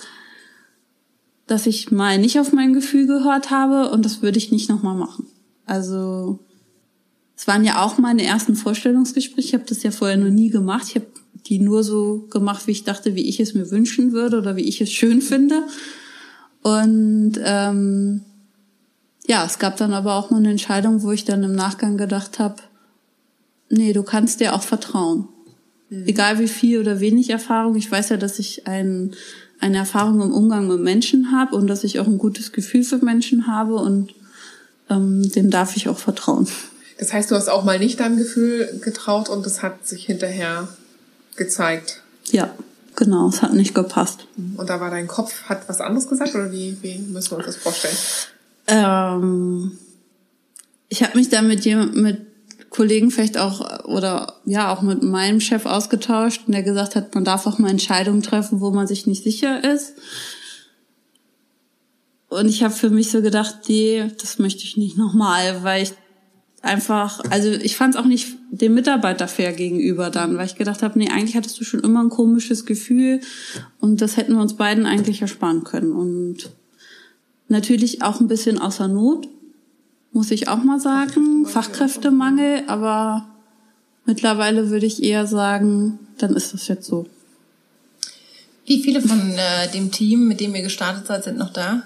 [1.46, 4.96] dass ich mal nicht auf mein Gefühl gehört habe und das würde ich nicht nochmal
[4.96, 5.26] machen.
[5.64, 6.38] Also
[7.36, 9.48] es waren ja auch meine ersten Vorstellungsgespräche.
[9.48, 10.86] Ich habe das ja vorher noch nie gemacht.
[10.88, 11.06] Ich habe
[11.46, 14.68] die nur so gemacht, wie ich dachte, wie ich es mir wünschen würde oder wie
[14.68, 15.62] ich es schön finde.
[16.62, 18.22] Und ähm,
[19.26, 22.38] ja, es gab dann aber auch mal eine Entscheidung, wo ich dann im Nachgang gedacht
[22.38, 22.56] habe,
[23.68, 25.28] nee, du kannst dir auch vertrauen.
[25.90, 26.06] Mhm.
[26.06, 27.76] Egal wie viel oder wenig Erfahrung.
[27.76, 29.14] Ich weiß ja, dass ich ein,
[29.60, 32.98] eine Erfahrung im Umgang mit Menschen habe und dass ich auch ein gutes Gefühl für
[32.98, 34.14] Menschen habe und
[34.90, 36.48] ähm, dem darf ich auch vertrauen.
[36.98, 40.68] Das heißt, du hast auch mal nicht deinem Gefühl getraut und es hat sich hinterher
[41.36, 42.02] gezeigt.
[42.30, 42.50] Ja,
[42.98, 44.26] genau, es hat nicht gepasst.
[44.36, 47.46] Und da war dein Kopf, hat was anderes gesagt oder wie, wie müssen wir uns
[47.46, 47.96] das vorstellen?
[48.66, 49.78] Ähm,
[50.88, 52.26] ich habe mich da mit jemand, mit
[52.70, 57.24] Kollegen vielleicht auch oder ja auch mit meinem Chef ausgetauscht und der gesagt hat, man
[57.24, 59.94] darf auch mal Entscheidungen treffen, wo man sich nicht sicher ist.
[62.28, 65.92] Und ich habe für mich so gedacht, nee, das möchte ich nicht nochmal, weil ich
[66.62, 70.82] einfach, also ich fand es auch nicht dem Mitarbeiter fair gegenüber dann, weil ich gedacht
[70.82, 73.20] habe, nee, eigentlich hattest du schon immer ein komisches Gefühl
[73.80, 75.92] und das hätten wir uns beiden eigentlich ersparen können.
[75.92, 76.50] Und
[77.48, 79.28] natürlich auch ein bisschen außer Not,
[80.12, 83.28] muss ich auch mal sagen, Fachkräftemangel, aber
[84.04, 87.06] mittlerweile würde ich eher sagen, dann ist das jetzt so.
[88.66, 91.84] Wie viele von äh, dem Team, mit dem ihr gestartet seid, sind noch da?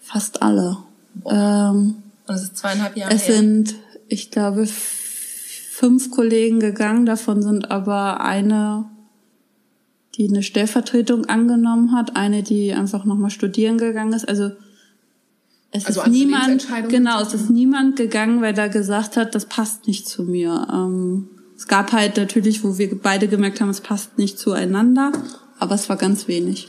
[0.00, 0.78] Fast alle.
[1.26, 3.36] Ähm, und es ist zweieinhalb Jahre Es her.
[3.36, 3.74] sind,
[4.08, 7.06] ich glaube, fünf Kollegen gegangen.
[7.06, 8.84] Davon sind aber eine,
[10.14, 14.28] die eine Stellvertretung angenommen hat, eine, die einfach nochmal studieren gegangen ist.
[14.28, 14.52] Also
[15.72, 19.86] es also ist niemand, genau, es ist niemand gegangen, weil er gesagt hat, das passt
[19.86, 20.68] nicht zu mir.
[20.70, 25.12] Ähm, es gab halt natürlich, wo wir beide gemerkt haben, es passt nicht zueinander,
[25.58, 26.68] aber es war ganz wenig.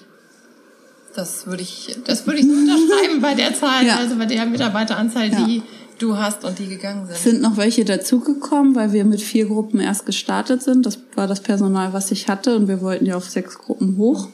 [1.15, 3.97] Das würde ich, das würde ich so unterschreiben bei der Zahl, ja.
[3.97, 5.45] also bei der Mitarbeiteranzahl, ja.
[5.45, 5.61] die
[5.99, 7.15] du hast und die gegangen sind.
[7.15, 10.85] Es sind noch welche dazugekommen, weil wir mit vier Gruppen erst gestartet sind.
[10.85, 14.27] Das war das Personal, was ich hatte und wir wollten ja auf sechs Gruppen hoch.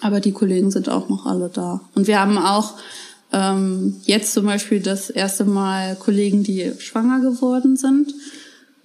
[0.00, 1.80] Aber die Kollegen sind auch noch alle da.
[1.94, 2.74] Und wir haben auch
[3.32, 8.14] ähm, jetzt zum Beispiel das erste Mal Kollegen, die schwanger geworden sind,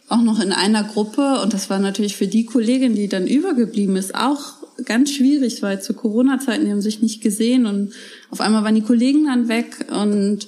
[0.08, 1.42] auch noch in einer Gruppe.
[1.42, 5.82] Und das war natürlich für die Kollegin, die dann übergeblieben ist, auch ganz schwierig, weil
[5.82, 7.94] zu Corona-Zeiten, die haben sich nicht gesehen und
[8.30, 10.48] auf einmal waren die Kollegen dann weg und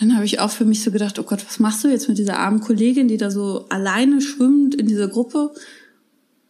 [0.00, 2.16] dann habe ich auch für mich so gedacht, oh Gott, was machst du jetzt mit
[2.16, 5.52] dieser armen Kollegin, die da so alleine schwimmt in dieser Gruppe?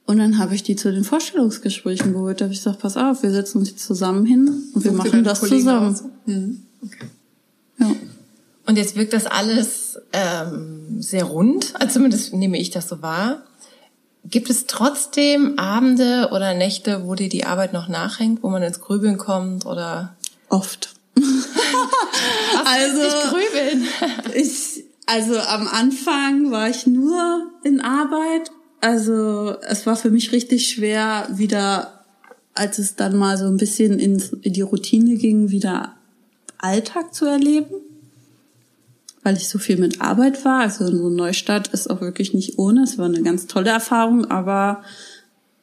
[0.07, 2.41] Und dann habe ich die zu den Vorstellungsgesprächen geholt.
[2.41, 5.25] Da habe ich gesagt, pass auf, wir setzen uns jetzt zusammen hin und wir machen
[5.25, 6.01] das Kollegen zusammen.
[6.27, 6.63] Mhm.
[6.85, 7.07] Okay.
[7.79, 7.97] Ja.
[8.67, 13.43] Und jetzt wirkt das alles ähm, sehr rund, also zumindest nehme ich das so wahr.
[14.25, 18.81] Gibt es trotzdem Abende oder Nächte, wo dir die Arbeit noch nachhängt, wo man ins
[18.81, 20.17] Grübeln kommt oder?
[20.49, 20.95] Oft.
[22.65, 23.01] also
[23.31, 23.87] grübeln.
[24.35, 28.51] ich, also am Anfang war ich nur in Arbeit.
[28.81, 32.05] Also es war für mich richtig schwer, wieder,
[32.55, 35.95] als es dann mal so ein bisschen in die Routine ging, wieder
[36.59, 37.75] Alltag zu erleben
[39.23, 40.61] weil ich so viel mit Arbeit war.
[40.61, 42.83] Also so ein Neustadt ist auch wirklich nicht ohne.
[42.83, 44.83] Es war eine ganz tolle Erfahrung, aber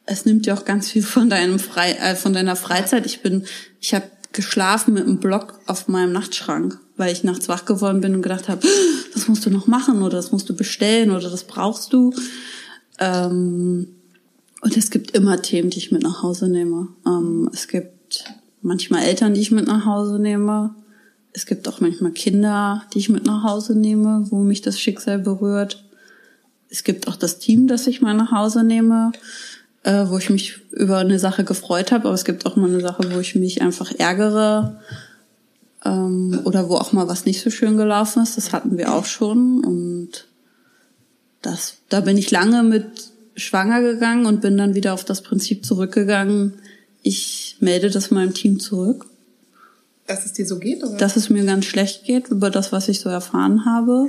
[0.06, 3.04] es nimmt ja auch ganz viel von deinem Frei, äh, von deiner Freizeit.
[3.04, 3.44] Ich bin,
[3.80, 8.14] ich habe geschlafen mit einem Block auf meinem Nachtschrank, weil ich nachts wach geworden bin
[8.14, 8.66] und gedacht habe,
[9.14, 12.14] das musst du noch machen oder das musst du bestellen oder das brauchst du.
[12.98, 13.88] Ähm,
[14.60, 16.88] und es gibt immer Themen, die ich mit nach Hause nehme.
[17.06, 18.24] Ähm, es gibt
[18.62, 20.74] manchmal Eltern, die ich mit nach Hause nehme.
[21.38, 25.20] Es gibt auch manchmal Kinder, die ich mit nach Hause nehme, wo mich das Schicksal
[25.20, 25.84] berührt.
[26.68, 29.12] Es gibt auch das Team, das ich mal nach Hause nehme,
[29.84, 32.06] äh, wo ich mich über eine Sache gefreut habe.
[32.06, 34.80] Aber es gibt auch mal eine Sache, wo ich mich einfach ärgere
[35.84, 38.36] ähm, oder wo auch mal was nicht so schön gelaufen ist.
[38.36, 40.26] Das hatten wir auch schon und
[41.40, 45.64] das, da bin ich lange mit schwanger gegangen und bin dann wieder auf das Prinzip
[45.64, 46.54] zurückgegangen.
[47.04, 49.06] Ich melde das meinem Team zurück.
[50.08, 50.96] Dass es dir so geht, oder?
[50.96, 54.08] Dass es mir ganz schlecht geht über das, was ich so erfahren habe.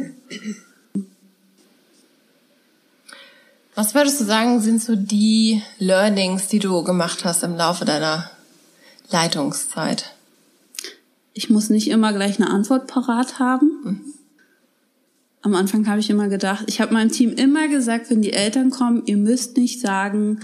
[3.76, 8.32] Was würdest du sagen, sind so die Learnings, die du gemacht hast im Laufe deiner
[9.12, 10.16] Leitungszeit?
[11.34, 13.72] Ich muss nicht immer gleich eine Antwort parat haben.
[13.84, 14.02] Mhm.
[15.42, 18.70] Am Anfang habe ich immer gedacht, ich habe meinem Team immer gesagt, wenn die Eltern
[18.70, 20.40] kommen, ihr müsst nicht sagen,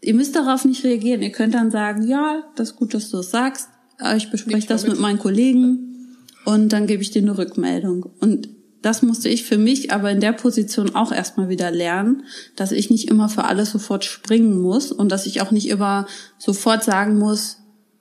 [0.00, 1.22] ihr müsst darauf nicht reagieren.
[1.22, 3.68] Ihr könnt dann sagen, ja, das ist gut, dass du es sagst.
[4.16, 8.10] Ich bespreche das mit meinen Kollegen und dann gebe ich dir eine Rückmeldung.
[8.20, 8.48] Und
[8.82, 12.22] das musste ich für mich aber in der Position auch erstmal wieder lernen,
[12.54, 16.06] dass ich nicht immer für alles sofort springen muss und dass ich auch nicht immer
[16.38, 17.58] sofort sagen muss,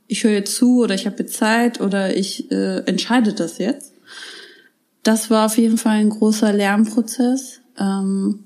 [0.08, 3.94] ich höre jetzt zu oder ich habe jetzt Zeit oder ich äh, entscheide das jetzt.
[5.02, 7.62] Das war auf jeden Fall ein großer Lernprozess.
[7.80, 8.46] Ähm,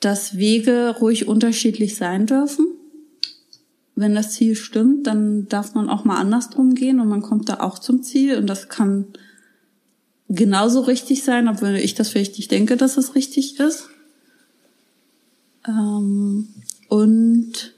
[0.00, 2.66] dass Wege ruhig unterschiedlich sein dürfen.
[3.96, 7.60] Wenn das Ziel stimmt, dann darf man auch mal andersrum gehen und man kommt da
[7.60, 9.06] auch zum Ziel und das kann
[10.28, 13.88] genauso richtig sein, obwohl ich das vielleicht nicht denke, dass es richtig ist.
[15.66, 16.48] Ähm,
[16.88, 17.74] und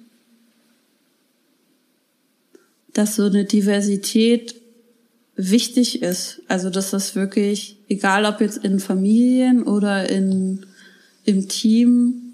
[2.92, 4.56] dass so eine Diversität
[5.36, 6.42] wichtig ist.
[6.48, 10.66] Also dass das wirklich, egal ob jetzt in Familien oder in,
[11.24, 12.27] im Team,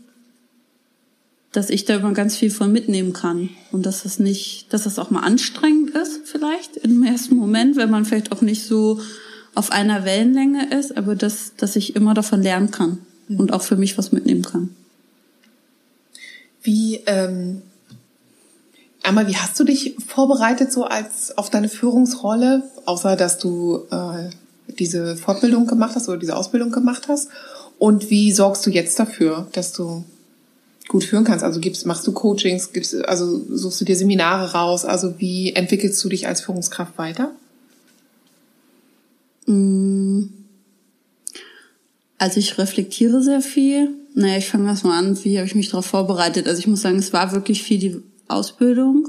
[1.54, 3.48] dass ich da immer ganz viel von mitnehmen kann.
[3.70, 7.90] Und dass es nicht, dass es auch mal anstrengend ist, vielleicht im ersten Moment, wenn
[7.90, 9.00] man vielleicht auch nicht so
[9.54, 12.98] auf einer Wellenlänge ist, aber dass, dass ich immer davon lernen kann
[13.28, 13.38] mhm.
[13.38, 14.74] und auch für mich was mitnehmen kann.
[16.60, 17.62] Wie, ähm,
[19.04, 24.30] einmal, wie hast du dich vorbereitet so als auf deine Führungsrolle, außer dass du äh,
[24.76, 27.28] diese Fortbildung gemacht hast oder diese Ausbildung gemacht hast?
[27.78, 30.04] Und wie sorgst du jetzt dafür, dass du
[30.88, 31.44] gut führen kannst?
[31.44, 34.84] Also gibst, machst du Coachings, gibst, also suchst du dir Seminare raus?
[34.84, 37.32] Also wie entwickelst du dich als Führungskraft weiter?
[39.46, 40.24] Mm.
[42.18, 43.90] Also ich reflektiere sehr viel.
[44.14, 46.46] Naja, ich fange erst mal an, wie habe ich mich darauf vorbereitet.
[46.46, 49.08] Also ich muss sagen, es war wirklich viel die Ausbildung,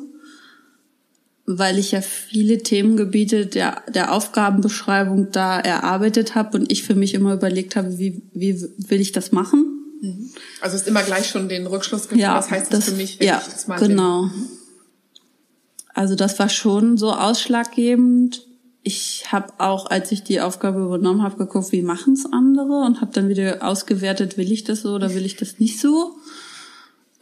[1.46, 7.14] weil ich ja viele Themengebiete der, der Aufgabenbeschreibung da erarbeitet habe und ich für mich
[7.14, 9.85] immer überlegt habe, wie, wie will ich das machen.
[10.02, 10.32] Mhm.
[10.62, 13.20] Also ist immer gleich schon den Rückschluss gemacht, ja, was heißt das, das für mich,
[13.20, 14.24] wenn ja, ich das mal genau.
[14.24, 14.48] Bin.
[15.94, 18.46] Also das war schon so ausschlaggebend
[18.88, 23.02] ich habe auch, als ich die Aufgabe übernommen habe, geguckt, wie machen es andere und
[23.02, 26.12] habe dann wieder ausgewertet, will ich das so oder will ich das nicht so.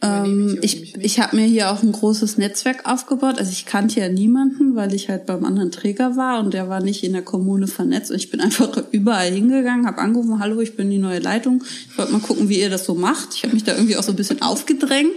[0.04, 3.38] Ähm, ich ich habe mir hier auch ein großes Netzwerk aufgebaut.
[3.38, 6.80] Also ich kannte ja niemanden, weil ich halt beim anderen Träger war und der war
[6.80, 8.10] nicht in der Kommune vernetzt.
[8.10, 11.64] Und ich bin einfach überall hingegangen, habe angerufen, hallo, ich bin die neue Leitung.
[11.90, 13.34] Ich wollte mal gucken, wie ihr das so macht.
[13.34, 15.14] Ich habe mich da irgendwie auch so ein bisschen aufgedrängt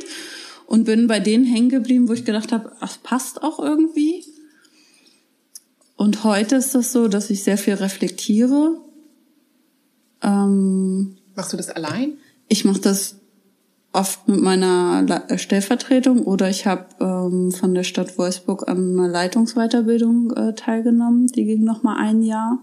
[0.68, 4.24] und bin bei denen hängen geblieben, wo ich gedacht habe, das passt auch irgendwie.
[5.98, 8.78] Und heute ist das so, dass ich sehr viel reflektiere.
[10.22, 12.14] Ähm, Machst du das allein?
[12.48, 13.17] Ich mache das
[13.94, 19.08] oft mit meiner äh, Stellvertretung oder ich habe ähm, von der Stadt Wolfsburg an einer
[19.08, 21.28] Leitungsweiterbildung äh, teilgenommen.
[21.28, 22.60] Die ging noch mal ein Jahr,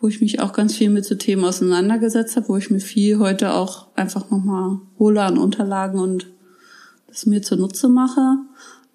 [0.00, 3.18] wo ich mich auch ganz viel mit so Themen auseinandergesetzt habe, wo ich mir viel
[3.18, 6.26] heute auch einfach noch mal hole an Unterlagen und
[7.08, 8.38] das mir zunutze mache.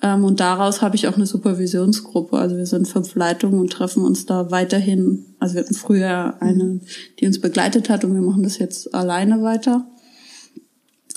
[0.01, 2.37] Ähm, und daraus habe ich auch eine Supervisionsgruppe.
[2.37, 5.25] Also wir sind fünf Leitungen und treffen uns da weiterhin.
[5.39, 6.79] Also wir hatten früher eine,
[7.19, 9.85] die uns begleitet hat und wir machen das jetzt alleine weiter.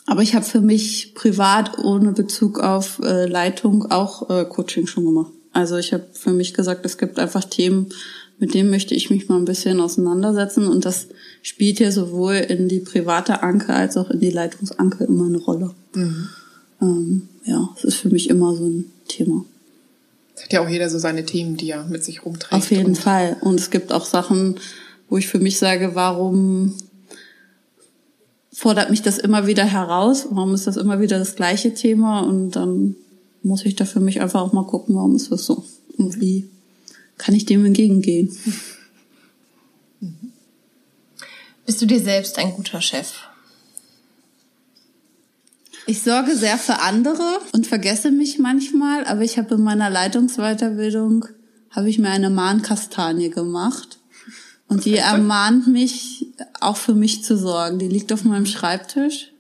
[0.06, 5.06] Aber ich habe für mich privat ohne Bezug auf äh, Leitung auch äh, Coaching schon
[5.06, 5.32] gemacht.
[5.52, 7.88] Also ich habe für mich gesagt, es gibt einfach Themen,
[8.38, 10.66] mit denen möchte ich mich mal ein bisschen auseinandersetzen.
[10.66, 11.08] Und das
[11.42, 15.70] spielt ja sowohl in die private Anke als auch in die Leitungsanke immer eine Rolle.
[15.94, 16.28] Mhm.
[16.82, 19.44] Ähm, ja, es ist für mich immer so ein Thema.
[20.34, 22.52] Es hat ja auch jeder so seine Themen, die er mit sich rumträgt.
[22.52, 23.36] Auf jeden und Fall.
[23.40, 24.56] Und es gibt auch Sachen,
[25.08, 26.74] wo ich für mich sage, warum
[28.54, 30.28] fordert mich das immer wieder heraus?
[30.30, 32.20] Warum ist das immer wieder das gleiche Thema?
[32.20, 32.94] Und dann
[33.42, 35.64] muss ich da für mich einfach auch mal gucken, warum ist das so?
[35.98, 36.48] Und wie
[37.18, 38.34] kann ich dem entgegengehen?
[41.66, 43.12] Bist du dir selbst ein guter Chef?
[45.86, 51.26] Ich sorge sehr für andere und vergesse mich manchmal, aber ich habe in meiner Leitungsweiterbildung
[51.70, 53.98] habe ich mir eine Mahnkastanie gemacht.
[54.68, 56.26] Und die ermahnt mich,
[56.60, 57.78] auch für mich zu sorgen.
[57.78, 59.32] Die liegt auf meinem Schreibtisch.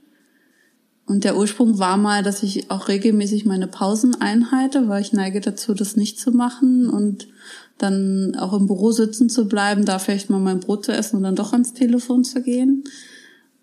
[1.06, 5.40] Und der Ursprung war mal, dass ich auch regelmäßig meine Pausen einhalte, weil ich neige
[5.40, 7.28] dazu, das nicht zu machen und
[7.76, 11.24] dann auch im Büro sitzen zu bleiben, da vielleicht mal mein Brot zu essen und
[11.24, 12.84] dann doch ans Telefon zu gehen.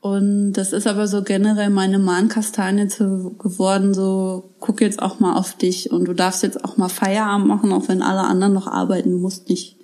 [0.01, 5.36] Und das ist aber so generell meine Mahnkastanie zu, geworden, so guck jetzt auch mal
[5.36, 8.68] auf dich und du darfst jetzt auch mal Feierabend machen, auch wenn alle anderen noch
[8.68, 9.78] arbeiten, du musst nicht.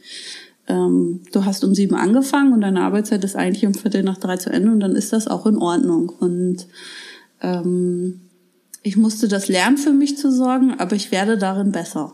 [0.68, 4.38] Ähm, du hast um sieben angefangen und deine Arbeitszeit ist eigentlich um Viertel nach drei
[4.38, 6.09] zu Ende und dann ist das auch in Ordnung.
[6.09, 6.68] Und
[7.41, 8.22] ähm,
[8.84, 12.13] ich musste das lernen, für mich zu sorgen, aber ich werde darin besser.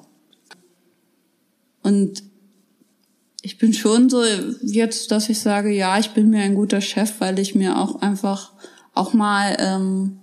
[1.82, 2.24] Und
[3.42, 4.24] ich bin schon so
[4.62, 8.02] jetzt, dass ich sage, ja, ich bin mir ein guter Chef, weil ich mir auch
[8.02, 8.54] einfach
[8.94, 10.20] auch mal ähm,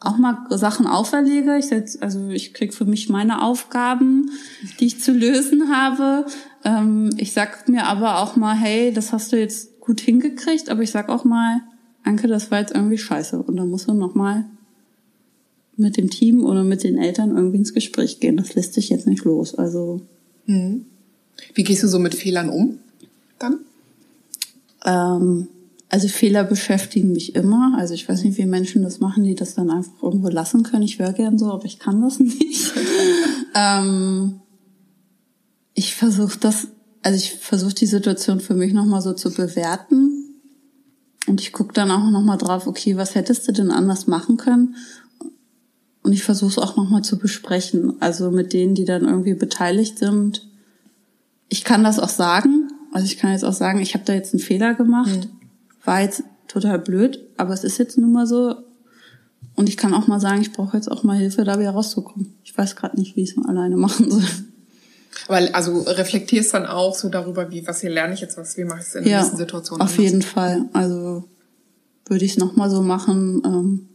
[0.00, 1.58] auch mal Sachen auferlege.
[1.58, 4.30] Ich setz, also ich krieg für mich meine Aufgaben,
[4.78, 6.26] die ich zu lösen habe.
[6.66, 10.82] Ähm, ich sag mir aber auch mal, hey, das hast du jetzt gut hingekriegt, aber
[10.82, 11.60] ich sag auch mal,
[12.02, 13.40] Anke, das war jetzt irgendwie scheiße.
[13.40, 14.46] Und dann musst du nochmal
[15.76, 18.36] mit dem Team oder mit den Eltern irgendwie ins Gespräch gehen.
[18.36, 19.54] Das lässt sich jetzt nicht los.
[19.54, 20.00] Also.
[20.46, 20.86] Mhm.
[21.54, 22.78] Wie gehst du so mit Fehlern um
[23.38, 23.60] dann?
[24.84, 25.46] Ähm,
[25.88, 27.76] also Fehler beschäftigen mich immer.
[27.78, 30.82] Also ich weiß nicht, wie Menschen das machen, die das dann einfach irgendwo lassen können.
[30.82, 32.72] Ich wäre gern so, aber ich kann das nicht.
[33.54, 34.40] ähm,
[35.76, 36.66] ich versuche das,
[37.04, 40.24] also ich versuche die Situation für mich nochmal so zu bewerten.
[41.28, 44.74] Und ich gucke dann auch nochmal drauf, okay, was hättest du denn anders machen können?
[46.02, 48.00] Und ich versuche es auch nochmal zu besprechen.
[48.00, 50.48] Also mit denen, die dann irgendwie beteiligt sind.
[51.48, 52.72] Ich kann das auch sagen.
[52.92, 55.28] Also ich kann jetzt auch sagen, ich habe da jetzt einen Fehler gemacht.
[55.28, 55.36] Mhm
[55.86, 58.56] war jetzt total blöd, aber es ist jetzt nun mal so.
[59.54, 62.34] Und ich kann auch mal sagen, ich brauche jetzt auch mal Hilfe, da wieder rauszukommen.
[62.44, 64.24] Ich weiß gerade nicht, wie ich es mal alleine machen soll.
[65.28, 68.64] Weil also reflektierst dann auch so darüber, wie was hier lerne ich jetzt, was wie
[68.64, 69.82] mache ich es in ja, nächsten Situationen.
[69.82, 70.04] Auf anders.
[70.04, 70.64] jeden Fall.
[70.72, 71.24] Also
[72.06, 73.42] würde ich es nochmal so machen.
[73.44, 73.88] Ähm,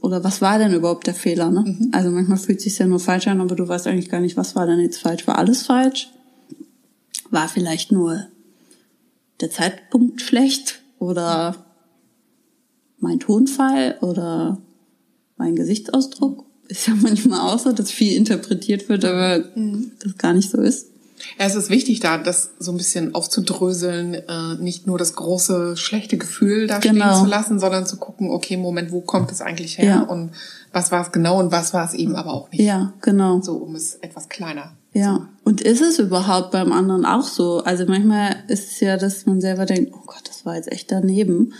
[0.00, 1.50] oder was war denn überhaupt der Fehler?
[1.50, 1.62] Ne?
[1.66, 1.90] Mhm.
[1.92, 4.36] Also manchmal fühlt es sich ja nur falsch an, aber du weißt eigentlich gar nicht,
[4.36, 5.26] was war denn jetzt falsch.
[5.26, 6.10] War alles falsch?
[7.30, 8.26] War vielleicht nur
[9.40, 10.80] der Zeitpunkt schlecht?
[10.98, 11.64] oder
[12.98, 14.58] mein Tonfall oder
[15.36, 16.44] mein Gesichtsausdruck.
[16.68, 19.92] Ist ja manchmal auch so, dass viel interpretiert wird, aber mhm.
[20.02, 20.88] das gar nicht so ist.
[21.38, 25.76] Ja, es ist wichtig, da das so ein bisschen aufzudröseln, äh, nicht nur das große
[25.76, 27.10] schlechte Gefühl da genau.
[27.10, 30.02] stehen zu lassen, sondern zu gucken, okay, Moment, wo kommt es eigentlich her ja.
[30.02, 30.30] und
[30.72, 32.60] was war es genau und was war es eben aber auch nicht.
[32.60, 33.40] Ja, genau.
[33.40, 37.62] So, um es etwas kleiner ja, und ist es überhaupt beim anderen auch so?
[37.62, 40.90] Also manchmal ist es ja, dass man selber denkt, oh Gott, das war jetzt echt
[40.90, 41.52] daneben.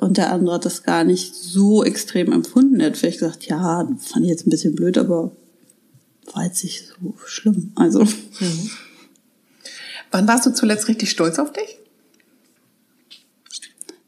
[0.00, 2.80] Und der andere hat das gar nicht so extrem empfunden.
[2.80, 5.30] Er hat vielleicht gesagt, ja, fand ich jetzt ein bisschen blöd, aber
[6.32, 7.72] war jetzt nicht so schlimm.
[7.74, 8.04] Also.
[8.04, 8.70] Mhm.
[10.10, 11.76] Wann warst du zuletzt richtig stolz auf dich?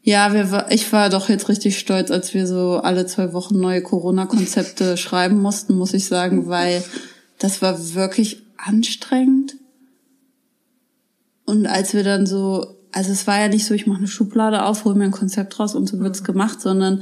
[0.01, 3.83] Ja, wir, ich war doch jetzt richtig stolz, als wir so alle zwei Wochen neue
[3.83, 6.83] Corona-Konzepte schreiben mussten, muss ich sagen, weil
[7.37, 9.57] das war wirklich anstrengend.
[11.45, 14.63] Und als wir dann so, also es war ja nicht so, ich mache eine Schublade
[14.63, 16.25] auf, hole mir ein Konzept raus und so wird's mhm.
[16.25, 17.01] gemacht, sondern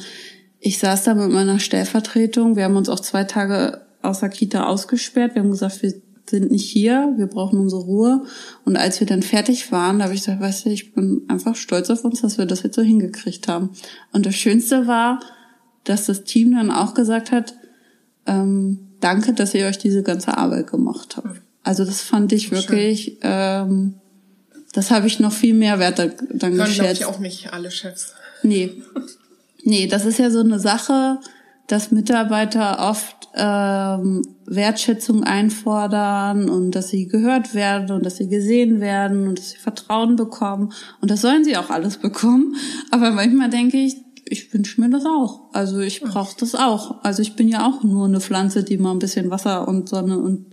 [0.60, 2.56] ich saß da mit meiner Stellvertretung.
[2.56, 5.36] Wir haben uns auch zwei Tage aus der Kita ausgesperrt.
[5.36, 5.94] Wir haben gesagt, wir
[6.30, 8.24] sind nicht hier, wir brauchen unsere Ruhe.
[8.64, 11.56] Und als wir dann fertig waren, da habe ich gesagt, weißt du, ich bin einfach
[11.56, 13.72] stolz auf uns, dass wir das jetzt so hingekriegt haben.
[14.14, 15.20] Und das Schönste war,
[15.84, 17.56] dass das Team dann auch gesagt hat,
[18.28, 21.42] ähm, danke, dass ihr euch diese ganze Arbeit gemacht habt.
[21.64, 23.96] Also das fand ich wirklich, ähm,
[24.74, 27.02] das habe ich noch viel mehr Wert dann Hören, geschätzt.
[27.02, 28.14] ich auch nicht alle Chefs.
[28.44, 28.82] Nee.
[29.64, 31.20] Nee, das ist ja so eine Sache,
[31.68, 38.82] dass Mitarbeiter oft ähm, Wertschätzung einfordern und dass sie gehört werden und dass sie gesehen
[38.82, 40.74] werden und dass sie Vertrauen bekommen.
[41.00, 42.56] Und das sollen sie auch alles bekommen.
[42.90, 45.54] Aber manchmal denke ich, ich wünsche mir das auch.
[45.54, 47.04] Also ich brauche das auch.
[47.04, 50.18] Also ich bin ja auch nur eine Pflanze, die mal ein bisschen Wasser und Sonne
[50.18, 50.48] und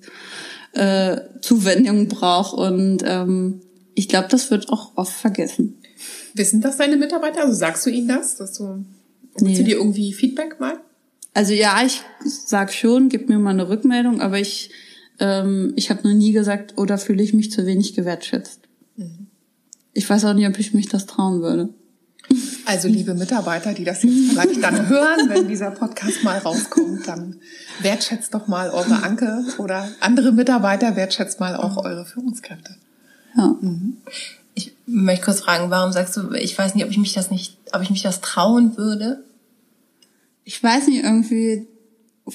[0.73, 2.55] äh, Zuwendung braucht.
[2.55, 3.61] Und ähm,
[3.99, 5.75] ich glaube, das wird auch oft vergessen.
[6.33, 7.41] Wissen das deine Mitarbeiter?
[7.41, 8.37] Also sagst du ihnen das?
[8.37, 8.85] Dass du,
[9.41, 9.57] nee.
[9.57, 10.79] du dir irgendwie Feedback mal?
[11.35, 14.71] Also ja, ich sag schon, gib mir mal eine Rückmeldung, aber ich,
[15.19, 18.61] ähm, ich habe noch nie gesagt, oder fühle ich mich zu wenig gewertschätzt.
[18.95, 19.27] Mhm.
[19.95, 21.71] Ich weiß auch nicht, ob ich mich das trauen würde.
[22.67, 27.41] Also liebe Mitarbeiter, die das jetzt vielleicht dann hören, wenn dieser Podcast mal rauskommt, dann
[27.81, 32.77] wertschätzt doch mal eure Anke oder andere Mitarbeiter, wertschätzt mal auch eure Führungskräfte.
[33.39, 33.57] Ja.
[33.61, 33.97] Mhm.
[34.55, 37.57] Ich möchte kurz fragen, warum sagst du, ich weiß nicht, ob ich mich das nicht,
[37.73, 39.23] ob ich mich das trauen würde?
[40.49, 41.67] ich weiß nicht, irgendwie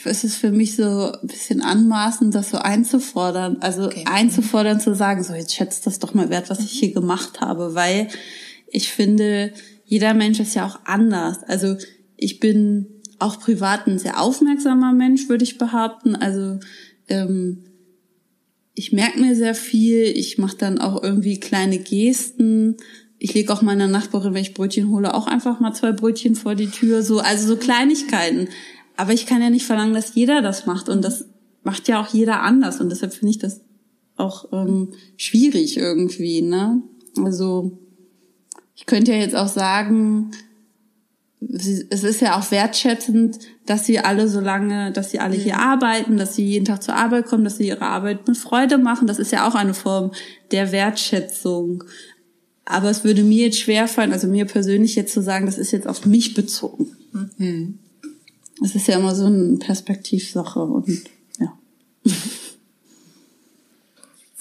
[0.05, 3.57] ist es für mich so ein bisschen anmaßend, das so einzufordern.
[3.59, 4.05] Also okay.
[4.05, 7.73] einzufordern zu sagen, so jetzt schätzt das doch mal wert, was ich hier gemacht habe,
[7.73, 8.09] weil
[8.67, 9.51] ich finde,
[9.85, 11.39] jeder Mensch ist ja auch anders.
[11.47, 11.75] Also
[12.15, 12.85] ich bin
[13.17, 16.15] auch privat ein sehr aufmerksamer Mensch, würde ich behaupten.
[16.15, 16.59] Also
[17.07, 17.65] ähm,
[18.75, 22.77] ich merke mir sehr viel, ich mache dann auch irgendwie kleine Gesten.
[23.19, 26.55] Ich lege auch meiner Nachbarin, wenn ich Brötchen hole, auch einfach mal zwei Brötchen vor
[26.55, 27.03] die Tür.
[27.03, 28.49] So, also so Kleinigkeiten.
[28.97, 30.89] Aber ich kann ja nicht verlangen, dass jeder das macht.
[30.89, 31.25] Und das
[31.63, 32.81] macht ja auch jeder anders.
[32.81, 33.61] Und deshalb finde ich das
[34.17, 36.41] auch ähm, schwierig irgendwie.
[36.41, 36.81] Ne?
[37.17, 37.77] Also
[38.75, 40.31] ich könnte ja jetzt auch sagen,
[41.51, 46.17] es ist ja auch wertschätzend, dass sie alle so lange, dass sie alle hier arbeiten,
[46.17, 49.07] dass sie jeden Tag zur Arbeit kommen, dass sie ihre Arbeit mit Freude machen.
[49.07, 50.11] Das ist ja auch eine Form
[50.51, 51.83] der Wertschätzung.
[52.65, 55.87] Aber es würde mir jetzt schwerfallen, also mir persönlich jetzt zu sagen, das ist jetzt
[55.87, 56.95] auf mich bezogen.
[57.11, 57.79] Mhm.
[58.61, 61.03] Das ist ja immer so eine Perspektivsache und
[61.39, 61.57] ja.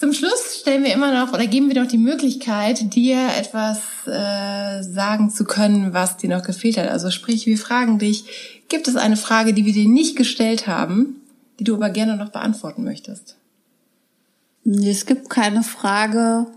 [0.03, 4.83] Zum Schluss stellen wir immer noch oder geben wir noch die Möglichkeit, dir etwas äh,
[4.83, 6.89] sagen zu können, was dir noch gefehlt hat.
[6.89, 8.25] Also sprich, wir fragen dich,
[8.67, 11.21] gibt es eine Frage, die wir dir nicht gestellt haben,
[11.57, 13.37] die du aber gerne noch beantworten möchtest?
[14.65, 16.47] Nee, es gibt keine Frage.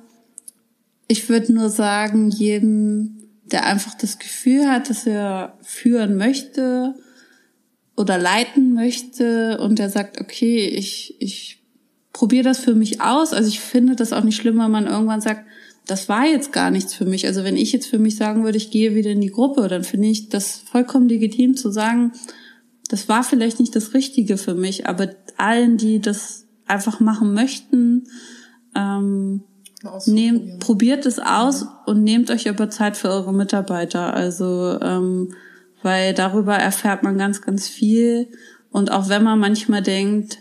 [1.07, 6.97] Ich würde nur sagen, jedem, der einfach das Gefühl hat, dass er führen möchte
[7.97, 11.63] oder leiten möchte und der sagt, okay, ich, ich
[12.17, 13.35] probiere das für mich aus.
[13.35, 15.45] Also ich finde das auch nicht schlimm, wenn man irgendwann sagt,
[15.87, 17.27] das war jetzt gar nichts für mich.
[17.27, 19.85] Also wenn ich jetzt für mich sagen würde, ich gehe wieder in die Gruppe, dann
[19.85, 22.13] finde ich das vollkommen legitim zu sagen,
[22.89, 28.05] das war vielleicht nicht das Richtige für mich, aber allen, die das einfach machen möchten,
[28.75, 29.43] ähm,
[30.07, 31.69] nehmt, probiert es aus mhm.
[31.85, 34.15] und nehmt euch aber Zeit für eure Mitarbeiter.
[34.15, 35.35] Also ähm,
[35.83, 38.29] weil darüber erfährt man ganz, ganz viel.
[38.71, 40.39] Und auch wenn man manchmal denkt,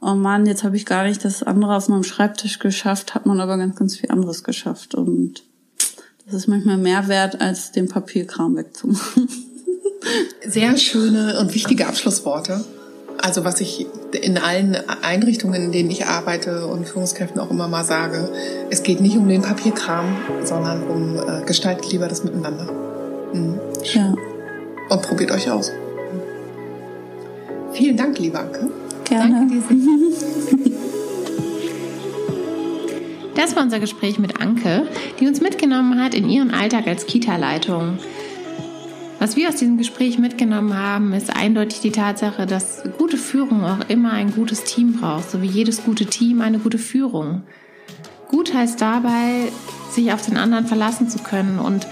[0.00, 3.40] oh Mann, jetzt habe ich gar nicht das andere auf meinem Schreibtisch geschafft, hat man
[3.40, 4.94] aber ganz, ganz viel anderes geschafft.
[4.94, 5.42] Und
[6.26, 9.28] das ist manchmal mehr wert, als den Papierkram wegzumachen.
[10.46, 12.64] Sehr schöne und wichtige Abschlussworte.
[13.20, 17.84] Also was ich in allen Einrichtungen, in denen ich arbeite und Führungskräften auch immer mal
[17.84, 18.30] sage,
[18.70, 22.70] es geht nicht um den Papierkram, sondern um äh, gestaltet lieber das Miteinander.
[23.32, 23.58] Mhm.
[23.92, 24.14] Ja.
[24.88, 25.72] Und probiert euch aus.
[27.72, 28.70] Vielen Dank, liebe Anke.
[29.08, 29.48] Gerne.
[33.34, 34.88] Das war unser Gespräch mit Anke,
[35.20, 37.98] die uns mitgenommen hat in ihren Alltag als Kita-Leitung.
[39.20, 43.88] Was wir aus diesem Gespräch mitgenommen haben, ist eindeutig die Tatsache, dass gute Führung auch
[43.88, 47.42] immer ein gutes Team braucht, so wie jedes gute Team eine gute Führung.
[48.26, 49.52] Gut heißt dabei,
[49.92, 51.86] sich auf den anderen verlassen zu können und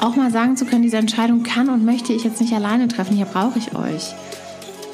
[0.00, 3.14] auch mal sagen zu können, diese Entscheidung kann und möchte ich jetzt nicht alleine treffen,
[3.14, 4.16] hier brauche ich euch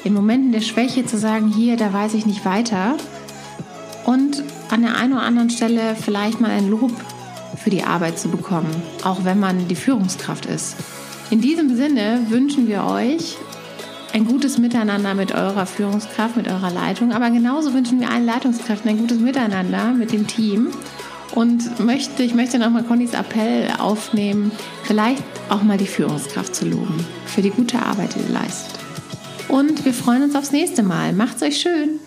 [0.03, 2.95] in Momenten der Schwäche zu sagen, hier, da weiß ich nicht weiter.
[4.05, 6.91] Und an der einen oder anderen Stelle vielleicht mal ein Lob
[7.57, 8.69] für die Arbeit zu bekommen,
[9.03, 10.75] auch wenn man die Führungskraft ist.
[11.29, 13.37] In diesem Sinne wünschen wir euch
[14.13, 18.89] ein gutes Miteinander mit eurer Führungskraft, mit eurer Leitung, aber genauso wünschen wir allen Leitungskräften
[18.89, 20.69] ein gutes Miteinander mit dem Team.
[21.35, 24.51] Und möchte, ich möchte nochmal Connys Appell aufnehmen,
[24.83, 28.78] vielleicht auch mal die Führungskraft zu loben für die gute Arbeit, die ihr leistet.
[29.49, 31.11] Und wir freuen uns aufs nächste Mal.
[31.11, 31.99] Macht's euch schön!